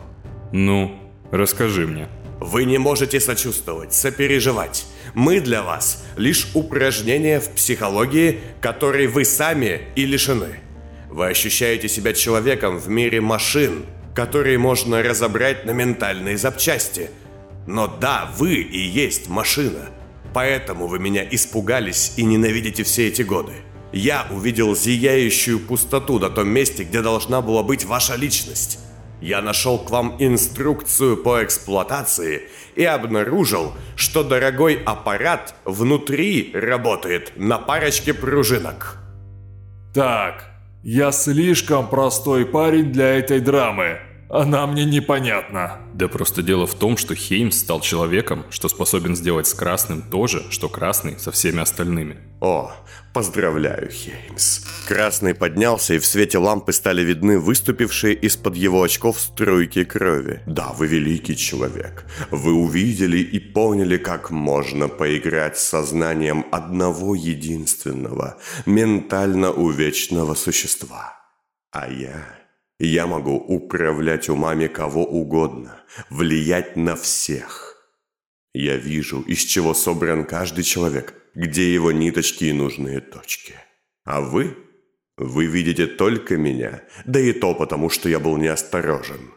Ну, 0.51 0.99
расскажи 1.31 1.87
мне. 1.87 2.09
Вы 2.41 2.65
не 2.65 2.79
можете 2.79 3.21
сочувствовать, 3.21 3.95
сопереживать. 3.95 4.87
Мы 5.15 5.41
для 5.41 5.63
вас 5.63 6.05
лишь 6.17 6.51
упражнения 6.55 7.39
в 7.39 7.49
психологии, 7.51 8.41
которой 8.61 9.07
вы 9.07 9.25
сами 9.25 9.83
и 9.95 10.05
лишены. 10.05 10.59
Вы 11.09 11.29
ощущаете 11.29 11.89
себя 11.89 12.13
человеком 12.13 12.77
в 12.77 12.89
мире 12.89 13.21
машин, 13.21 13.87
которые 14.17 14.57
можно 14.57 15.03
разобрать 15.03 15.67
на 15.67 15.73
ментальные 15.73 16.39
запчасти. 16.39 17.11
Но 17.67 17.87
да, 17.87 18.33
вы 18.39 18.55
и 18.55 18.79
есть 18.79 19.29
машина. 19.29 19.91
Поэтому 20.33 20.87
вы 20.87 20.99
меня 20.99 21.23
испугались 21.31 22.15
и 22.17 22.25
ненавидите 22.25 22.83
все 22.83 23.09
эти 23.09 23.21
годы. 23.21 23.53
Я 23.93 24.27
увидел 24.31 24.75
зияющую 24.75 25.61
пустоту 25.61 26.19
на 26.19 26.31
том 26.31 26.49
месте, 26.49 26.85
где 26.85 27.03
должна 27.03 27.43
была 27.43 27.63
быть 27.63 27.85
ваша 27.85 28.17
личность. 28.17 28.79
Я 29.21 29.43
нашел 29.43 29.79
к 29.79 29.91
вам 29.91 30.17
инструкцию 30.19 31.19
по 31.19 31.45
эксплуатации 31.45 32.49
и 32.75 32.85
обнаружил, 32.85 33.75
что 33.97 34.25
дорогой 34.25 34.83
аппарат 34.83 35.55
внутри 35.67 36.53
работает 36.55 37.33
на 37.37 37.59
парочке 37.59 38.15
пружинок. 38.15 38.99
Так, 39.95 40.51
я 40.83 41.13
слишком 41.13 41.89
простой 41.89 42.47
парень 42.47 42.93
для 42.93 43.19
этой 43.19 43.41
драмы. 43.41 44.06
Она 44.29 44.67
мне 44.67 44.85
непонятна. 44.85 45.79
Да 45.95 46.09
просто 46.09 46.43
дело 46.43 46.67
в 46.67 46.75
том, 46.75 46.97
что 46.97 47.15
Хеймс 47.15 47.59
стал 47.59 47.81
человеком, 47.81 48.45
что 48.51 48.69
способен 48.69 49.15
сделать 49.15 49.47
с 49.47 49.55
Красным 49.55 50.03
то 50.03 50.27
же, 50.27 50.45
что 50.51 50.69
Красный 50.69 51.19
со 51.19 51.31
всеми 51.31 51.61
остальными. 51.61 52.19
О, 52.41 52.73
поздравляю, 53.15 53.89
Хеймс. 53.91 54.67
Красный 54.89 55.35
поднялся, 55.35 55.95
и 55.95 55.99
в 55.99 56.07
свете 56.07 56.39
лампы 56.39 56.73
стали 56.73 57.03
видны 57.03 57.39
выступившие 57.39 58.15
из-под 58.15 58.57
его 58.57 58.83
очков 58.83 59.21
струйки 59.21 59.85
крови. 59.85 60.43
Да, 60.47 60.73
вы 60.73 60.89
великий 60.89 61.37
человек. 61.37 62.05
Вы 62.31 62.53
увидели 62.53 63.19
и 63.19 63.39
поняли, 63.39 63.97
как 63.97 64.31
можно 64.31 64.89
поиграть 64.89 65.57
с 65.57 65.63
сознанием 65.63 66.45
одного 66.51 67.15
единственного, 67.15 68.39
ментально 68.67 69.53
увечного 69.53 70.35
существа. 70.35 71.15
А 71.71 71.89
я... 71.89 72.46
Я 72.79 73.07
могу 73.07 73.37
управлять 73.37 74.29
умами 74.29 74.67
кого 74.67 75.05
угодно, 75.05 75.81
влиять 76.11 76.77
на 76.77 76.95
всех. 76.95 77.77
Я 78.53 78.77
вижу, 78.77 79.23
из 79.23 79.41
чего 79.41 79.73
собран 79.73 80.27
каждый 80.27 80.63
человек, 80.63 81.15
где 81.35 81.73
его 81.73 81.91
ниточки 81.91 82.45
и 82.45 82.53
нужные 82.53 83.01
точки. 83.01 83.55
А 84.05 84.21
вы? 84.21 84.57
Вы 85.17 85.47
видите 85.47 85.87
только 85.87 86.37
меня, 86.37 86.83
да 87.07 87.19
и 87.19 87.33
то 87.33 87.55
потому, 87.55 87.89
что 87.89 88.11
я 88.11 88.21
был 88.21 88.37
неосторожен. 88.37 89.33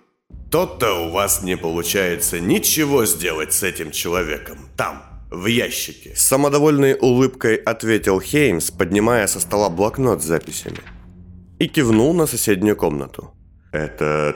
То-то 0.51 1.07
у 1.07 1.11
вас 1.11 1.41
не 1.41 1.55
получается 1.55 2.41
ничего 2.41 3.05
сделать 3.05 3.53
с 3.53 3.63
этим 3.63 3.91
человеком. 3.91 4.57
Там, 4.75 5.01
в 5.31 5.45
ящике. 5.45 6.13
С 6.15 6.23
самодовольной 6.23 6.97
улыбкой 6.99 7.55
ответил 7.55 8.19
Хеймс, 8.19 8.71
поднимая 8.71 9.27
со 9.27 9.39
стола 9.39 9.69
блокнот 9.69 10.21
с 10.21 10.25
записями 10.25 10.79
и 11.59 11.67
кивнул 11.67 12.13
на 12.13 12.25
соседнюю 12.25 12.75
комнату. 12.75 13.33
«Это... 13.71 14.35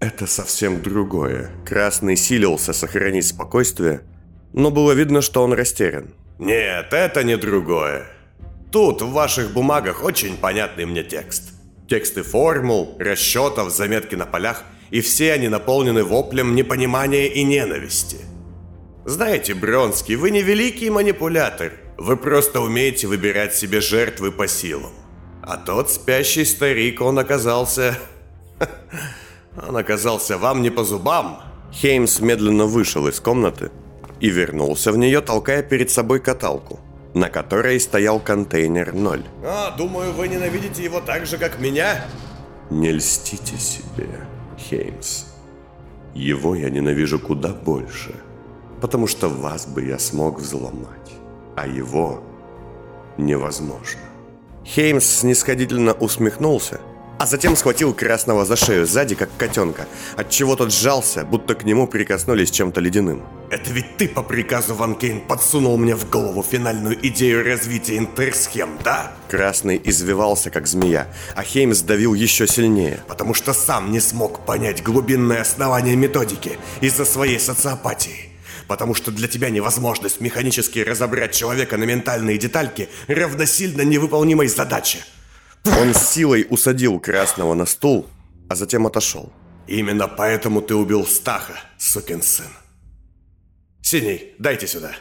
это 0.00 0.26
совсем 0.26 0.82
другое». 0.82 1.50
Красный 1.64 2.16
силился 2.16 2.72
сохранить 2.72 3.26
спокойствие, 3.26 4.00
но 4.52 4.70
было 4.70 4.92
видно, 4.92 5.20
что 5.20 5.44
он 5.44 5.52
растерян. 5.52 6.14
«Нет, 6.38 6.92
это 6.92 7.22
не 7.22 7.36
другое. 7.36 8.06
Тут 8.72 9.02
в 9.02 9.12
ваших 9.12 9.52
бумагах 9.52 10.02
очень 10.02 10.36
понятный 10.36 10.86
мне 10.86 11.04
текст. 11.04 11.52
Тексты 11.88 12.22
формул, 12.22 12.96
расчетов, 12.98 13.70
заметки 13.70 14.16
на 14.16 14.26
полях, 14.26 14.64
и 14.90 15.00
все 15.00 15.32
они 15.32 15.48
наполнены 15.48 16.02
воплем 16.02 16.54
непонимания 16.54 17.26
и 17.26 17.44
ненависти. 17.44 18.18
Знаете, 19.04 19.54
Бронский, 19.54 20.16
вы 20.16 20.30
не 20.30 20.42
великий 20.42 20.90
манипулятор, 20.90 21.72
вы 21.98 22.16
просто 22.16 22.60
умеете 22.60 23.06
выбирать 23.06 23.54
себе 23.54 23.80
жертвы 23.80 24.32
по 24.32 24.48
силам. 24.48 24.92
А 25.46 25.58
тот 25.58 25.90
спящий 25.90 26.44
старик, 26.44 27.00
он 27.00 27.18
оказался... 27.18 27.98
Он 29.68 29.76
оказался 29.76 30.36
вам 30.36 30.62
не 30.62 30.70
по 30.70 30.82
зубам. 30.82 31.40
Хеймс 31.72 32.18
медленно 32.18 32.64
вышел 32.64 33.06
из 33.06 33.20
комнаты 33.20 33.70
и 34.18 34.28
вернулся 34.28 34.90
в 34.90 34.98
нее, 34.98 35.20
толкая 35.20 35.62
перед 35.62 35.90
собой 35.90 36.18
каталку, 36.18 36.80
на 37.14 37.30
которой 37.30 37.78
стоял 37.78 38.18
контейнер 38.18 38.92
0. 38.92 39.22
А, 39.44 39.70
думаю, 39.76 40.12
вы 40.12 40.26
ненавидите 40.26 40.82
его 40.82 41.00
так 41.00 41.26
же, 41.26 41.38
как 41.38 41.60
меня? 41.60 42.04
Не 42.68 42.90
льстите 42.90 43.56
себе, 43.56 44.26
Хеймс. 44.58 45.26
Его 46.14 46.56
я 46.56 46.68
ненавижу 46.68 47.20
куда 47.20 47.50
больше, 47.50 48.14
потому 48.80 49.06
что 49.06 49.28
вас 49.28 49.66
бы 49.66 49.84
я 49.84 50.00
смог 50.00 50.40
взломать, 50.40 51.12
а 51.54 51.68
его 51.68 52.24
невозможно. 53.18 54.00
Хеймс 54.64 55.04
снисходительно 55.04 55.92
усмехнулся, 55.92 56.80
а 57.18 57.26
затем 57.26 57.54
схватил 57.54 57.92
Красного 57.94 58.44
за 58.44 58.56
шею 58.56 58.86
сзади, 58.86 59.14
как 59.14 59.28
котенка, 59.36 59.86
отчего 60.16 60.56
тот 60.56 60.72
сжался, 60.72 61.24
будто 61.24 61.54
к 61.54 61.64
нему 61.64 61.86
прикоснулись 61.86 62.50
чем-то 62.50 62.80
ледяным. 62.80 63.22
«Это 63.50 63.70
ведь 63.70 63.96
ты 63.96 64.08
по 64.08 64.22
приказу 64.22 64.74
Ван 64.74 64.96
Кейн 64.96 65.20
подсунул 65.20 65.76
мне 65.76 65.94
в 65.94 66.08
голову 66.10 66.42
финальную 66.42 66.98
идею 67.08 67.44
развития 67.44 67.98
интерсхем, 67.98 68.78
да?» 68.82 69.12
Красный 69.28 69.80
извивался, 69.84 70.50
как 70.50 70.66
змея, 70.66 71.08
а 71.36 71.42
Хеймс 71.42 71.82
давил 71.82 72.14
еще 72.14 72.46
сильнее. 72.46 73.00
«Потому 73.06 73.34
что 73.34 73.52
сам 73.52 73.92
не 73.92 74.00
смог 74.00 74.44
понять 74.44 74.82
глубинное 74.82 75.42
основание 75.42 75.94
методики 75.94 76.58
из-за 76.80 77.04
своей 77.04 77.38
социопатии» 77.38 78.33
потому 78.68 78.94
что 78.94 79.10
для 79.10 79.28
тебя 79.28 79.50
невозможность 79.50 80.20
механически 80.20 80.78
разобрать 80.80 81.34
человека 81.34 81.76
на 81.76 81.84
ментальные 81.84 82.38
детальки 82.38 82.88
равносильно 83.08 83.82
невыполнимой 83.82 84.48
задаче. 84.48 84.98
Он 85.80 85.94
с 85.94 86.10
силой 86.10 86.46
усадил 86.48 87.00
Красного 87.00 87.54
на 87.54 87.66
стул, 87.66 88.06
а 88.48 88.54
затем 88.54 88.86
отошел. 88.86 89.32
Именно 89.66 90.08
поэтому 90.08 90.60
ты 90.60 90.74
убил 90.74 91.06
Стаха, 91.06 91.54
сукин 91.78 92.22
сын. 92.22 92.48
Синий, 93.80 94.34
дайте 94.38 94.66
сюда. 94.66 94.92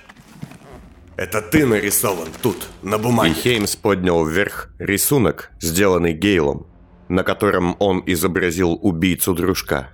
Это 1.16 1.42
ты 1.42 1.66
нарисован 1.66 2.30
тут, 2.42 2.68
на 2.82 2.98
бумаге. 2.98 3.32
И 3.32 3.36
Хеймс 3.36 3.76
поднял 3.76 4.26
вверх 4.26 4.70
рисунок, 4.80 5.52
сделанный 5.62 6.14
Гейлом, 6.14 6.68
на 7.08 7.24
котором 7.24 7.76
он 7.80 8.02
изобразил 8.06 8.80
убийцу 8.82 9.34
дружка. 9.34 9.90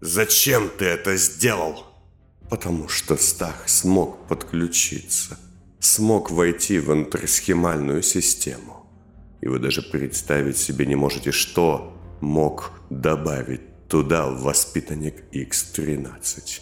Зачем 0.00 0.70
ты 0.76 0.86
это 0.86 1.16
сделал? 1.16 1.87
Потому 2.50 2.88
что 2.88 3.16
Стах 3.16 3.68
смог 3.68 4.26
подключиться, 4.26 5.38
смог 5.80 6.30
войти 6.30 6.78
в 6.78 6.92
интерсхемальную 6.92 8.02
систему. 8.02 8.86
И 9.40 9.48
вы 9.48 9.58
даже 9.58 9.82
представить 9.82 10.56
себе 10.56 10.86
не 10.86 10.96
можете, 10.96 11.30
что 11.30 11.92
мог 12.20 12.72
добавить 12.90 13.88
туда 13.88 14.26
воспитанник 14.26 15.24
X-13. 15.32 16.60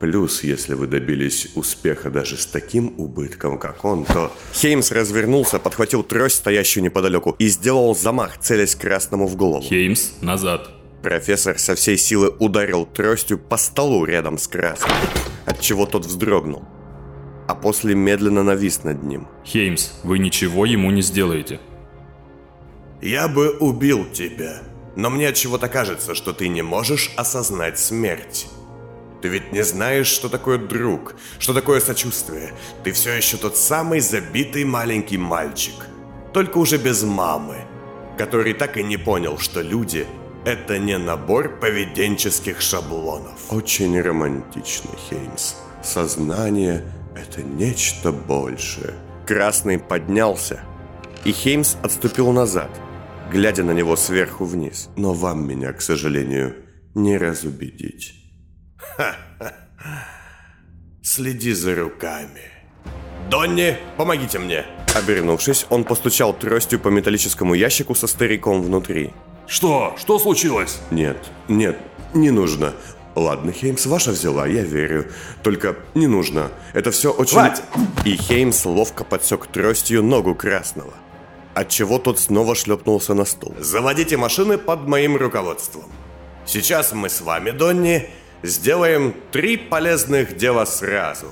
Плюс, 0.00 0.44
если 0.44 0.74
вы 0.74 0.86
добились 0.86 1.48
успеха 1.56 2.08
даже 2.08 2.36
с 2.36 2.46
таким 2.46 2.94
убытком, 2.98 3.58
как 3.58 3.84
он, 3.84 4.04
то... 4.04 4.32
Хеймс 4.54 4.92
развернулся, 4.92 5.58
подхватил 5.58 6.04
трость, 6.04 6.36
стоящую 6.36 6.84
неподалеку, 6.84 7.34
и 7.38 7.48
сделал 7.48 7.96
замах, 7.96 8.38
целясь 8.38 8.76
красному 8.76 9.26
в 9.26 9.34
голову. 9.34 9.62
Хеймс, 9.62 10.12
назад. 10.20 10.70
Профессор 11.02 11.58
со 11.58 11.76
всей 11.76 11.96
силы 11.96 12.34
ударил 12.40 12.84
тростью 12.84 13.38
по 13.38 13.56
столу 13.56 14.04
рядом 14.04 14.36
с 14.36 14.48
красным, 14.48 14.90
отчего 15.46 15.86
тот 15.86 16.06
вздрогнул. 16.06 16.64
А 17.46 17.54
после 17.54 17.94
медленно 17.94 18.42
навис 18.42 18.82
над 18.82 19.04
ним. 19.04 19.28
Хеймс, 19.44 19.92
вы 20.02 20.18
ничего 20.18 20.66
ему 20.66 20.90
не 20.90 21.02
сделаете. 21.02 21.60
Я 23.00 23.28
бы 23.28 23.50
убил 23.58 24.06
тебя, 24.10 24.62
но 24.96 25.08
мне 25.08 25.28
от 25.28 25.36
чего-то 25.36 25.68
кажется, 25.68 26.16
что 26.16 26.32
ты 26.32 26.48
не 26.48 26.62
можешь 26.62 27.12
осознать 27.16 27.78
смерть. 27.78 28.48
Ты 29.22 29.28
ведь 29.28 29.52
не 29.52 29.62
знаешь, 29.62 30.08
что 30.08 30.28
такое 30.28 30.58
друг, 30.58 31.14
что 31.38 31.54
такое 31.54 31.80
сочувствие. 31.80 32.52
Ты 32.82 32.90
все 32.92 33.12
еще 33.12 33.36
тот 33.36 33.56
самый 33.56 34.00
забитый 34.00 34.64
маленький 34.64 35.16
мальчик, 35.16 35.74
только 36.32 36.58
уже 36.58 36.76
без 36.76 37.04
мамы, 37.04 37.66
который 38.18 38.52
так 38.52 38.76
и 38.76 38.82
не 38.82 38.96
понял, 38.96 39.38
что 39.38 39.62
люди– 39.62 40.04
это 40.48 40.78
не 40.78 40.96
набор 40.96 41.60
поведенческих 41.60 42.62
шаблонов. 42.62 43.52
Очень 43.52 44.00
романтично, 44.00 44.90
Хеймс. 45.08 45.56
Сознание– 45.82 46.82
это 47.14 47.42
нечто 47.42 48.12
большее. 48.12 48.94
Красный 49.26 49.78
поднялся, 49.78 50.60
и 51.24 51.32
Хеймс 51.32 51.76
отступил 51.82 52.32
назад, 52.32 52.70
глядя 53.30 53.62
на 53.62 53.72
него 53.72 53.94
сверху 53.94 54.46
вниз. 54.46 54.88
Но 54.96 55.12
вам 55.12 55.46
меня, 55.46 55.74
к 55.74 55.82
сожалению, 55.82 56.56
не 56.94 57.18
разубедить. 57.18 58.14
Следи 61.02 61.52
за 61.52 61.74
руками. 61.74 62.40
Донни, 63.30 63.76
помогите 63.98 64.38
мне. 64.38 64.64
Обернувшись, 64.94 65.66
он 65.68 65.84
постучал 65.84 66.32
тростью 66.32 66.80
по 66.80 66.88
металлическому 66.88 67.52
ящику 67.52 67.94
со 67.94 68.06
стариком 68.06 68.62
внутри. 68.62 69.12
Что? 69.48 69.96
Что 69.98 70.18
случилось? 70.18 70.78
Нет, 70.90 71.16
нет, 71.48 71.78
не 72.12 72.30
нужно. 72.30 72.74
Ладно, 73.14 73.50
Хеймс, 73.50 73.86
ваша 73.86 74.10
взяла, 74.12 74.46
я 74.46 74.62
верю. 74.62 75.06
Только 75.42 75.74
не 75.94 76.06
нужно. 76.06 76.50
Это 76.74 76.90
все 76.90 77.10
очень... 77.10 77.32
Хватит! 77.32 77.64
И 78.04 78.16
Хеймс 78.16 78.64
ловко 78.66 79.04
подсек 79.04 79.46
тростью 79.46 80.02
ногу 80.04 80.34
красного. 80.34 80.92
Отчего 81.54 81.98
тот 81.98 82.20
снова 82.20 82.54
шлепнулся 82.54 83.14
на 83.14 83.24
стол. 83.24 83.54
Заводите 83.58 84.16
машины 84.16 84.58
под 84.58 84.86
моим 84.86 85.16
руководством. 85.16 85.86
Сейчас 86.46 86.92
мы 86.92 87.08
с 87.08 87.20
вами, 87.20 87.50
Донни, 87.50 88.08
сделаем 88.42 89.14
три 89.32 89.56
полезных 89.56 90.36
дела 90.36 90.66
сразу. 90.66 91.26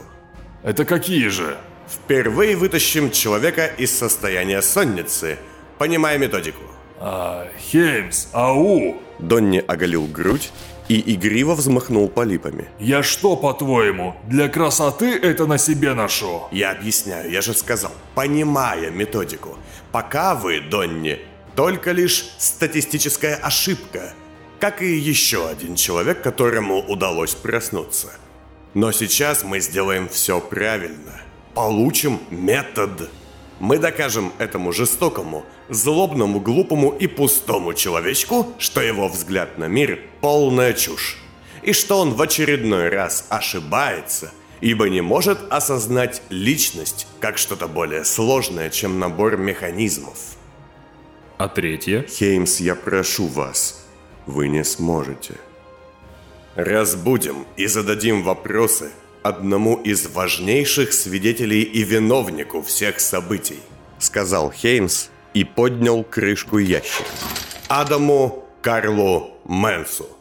Это 0.65 0.85
какие 0.85 1.29
же? 1.29 1.57
Впервые 1.89 2.57
вытащим 2.57 3.13
человека 3.13 3.67
из 3.67 3.97
состояния 3.97 4.63
сонницы, 4.63 5.39
понимая 5.79 6.19
методику. 6.19 6.63
А, 6.99 7.49
Хеймс, 7.59 8.29
ау! 8.33 8.97
Донни 9.19 9.63
оголил 9.67 10.07
грудь 10.07 10.51
и 10.89 11.15
игриво 11.15 11.55
взмахнул 11.55 12.09
полипами. 12.09 12.69
Я 12.79 13.03
что, 13.03 13.37
по-твоему, 13.37 14.15
для 14.25 14.49
красоты 14.49 15.15
это 15.15 15.47
на 15.47 15.59
себе 15.59 15.95
ношу? 15.95 16.43
Я 16.51 16.73
объясняю, 16.73 17.31
я 17.31 17.41
же 17.41 17.55
сказал, 17.55 17.93
понимая 18.15 18.91
методику. 18.91 19.57
Пока 19.93 20.35
вы, 20.35 20.61
Донни, 20.61 21.19
только 21.55 21.93
лишь 21.93 22.31
статистическая 22.39 23.35
ошибка, 23.35 24.15
как 24.61 24.83
и 24.83 24.97
еще 24.97 25.49
один 25.49 25.75
человек, 25.75 26.23
которому 26.23 26.81
удалось 26.81 27.35
проснуться. 27.35 28.09
Но 28.75 28.93
сейчас 28.93 29.43
мы 29.43 29.61
сделаем 29.61 30.09
все 30.09 30.41
правильно. 30.41 31.21
Получим 31.55 32.21
метод. 32.31 33.11
Мы 33.59 33.79
докажем 33.79 34.33
этому 34.39 34.73
жестокому, 34.73 35.47
злобному, 35.69 36.41
глупому 36.41 36.91
и 36.91 37.07
пустому 37.07 37.75
человечку, 37.75 38.53
что 38.59 38.81
его 38.81 39.09
взгляд 39.09 39.59
на 39.59 39.67
мир– 39.69 40.01
полная 40.21 40.73
чушь. 40.73 41.19
И 41.63 41.73
что 41.73 41.99
он 41.99 42.15
в 42.15 42.23
очередной 42.23 42.89
раз 42.89 43.27
ошибается, 43.29 44.33
ибо 44.61 44.89
не 44.89 45.01
может 45.01 45.39
осознать 45.51 46.23
личность 46.31 47.07
как 47.21 47.39
что-то 47.39 47.67
более 47.67 48.05
сложное, 48.05 48.71
чем 48.71 48.99
набор 48.99 49.37
механизмов. 49.37 50.37
А 51.39 51.49
третье? 51.49 52.07
Хеймс, 52.09 52.61
я 52.61 52.75
прошу 52.75 53.27
вас, 53.27 53.85
вы 54.27 54.49
не 54.49 54.65
сможете. 54.65 55.35
Разбудим 56.55 57.45
и 57.57 57.67
зададим 57.67 58.23
вопросы 58.23 58.91
одному 59.23 59.77
из 59.77 60.07
важнейших 60.07 60.93
свидетелей 60.93 61.63
и 61.63 61.83
виновнику 61.83 62.63
всех 62.63 63.01
событий, 63.01 63.59
сказал 63.99 64.51
Хеймс 64.51 65.09
и 65.37 65.45
поднял 65.45 66.03
крышку 66.03 66.57
ящика. 66.57 67.05
Адаму 67.69 68.47
Карлу 68.63 69.35
Мэнсу. 69.45 70.16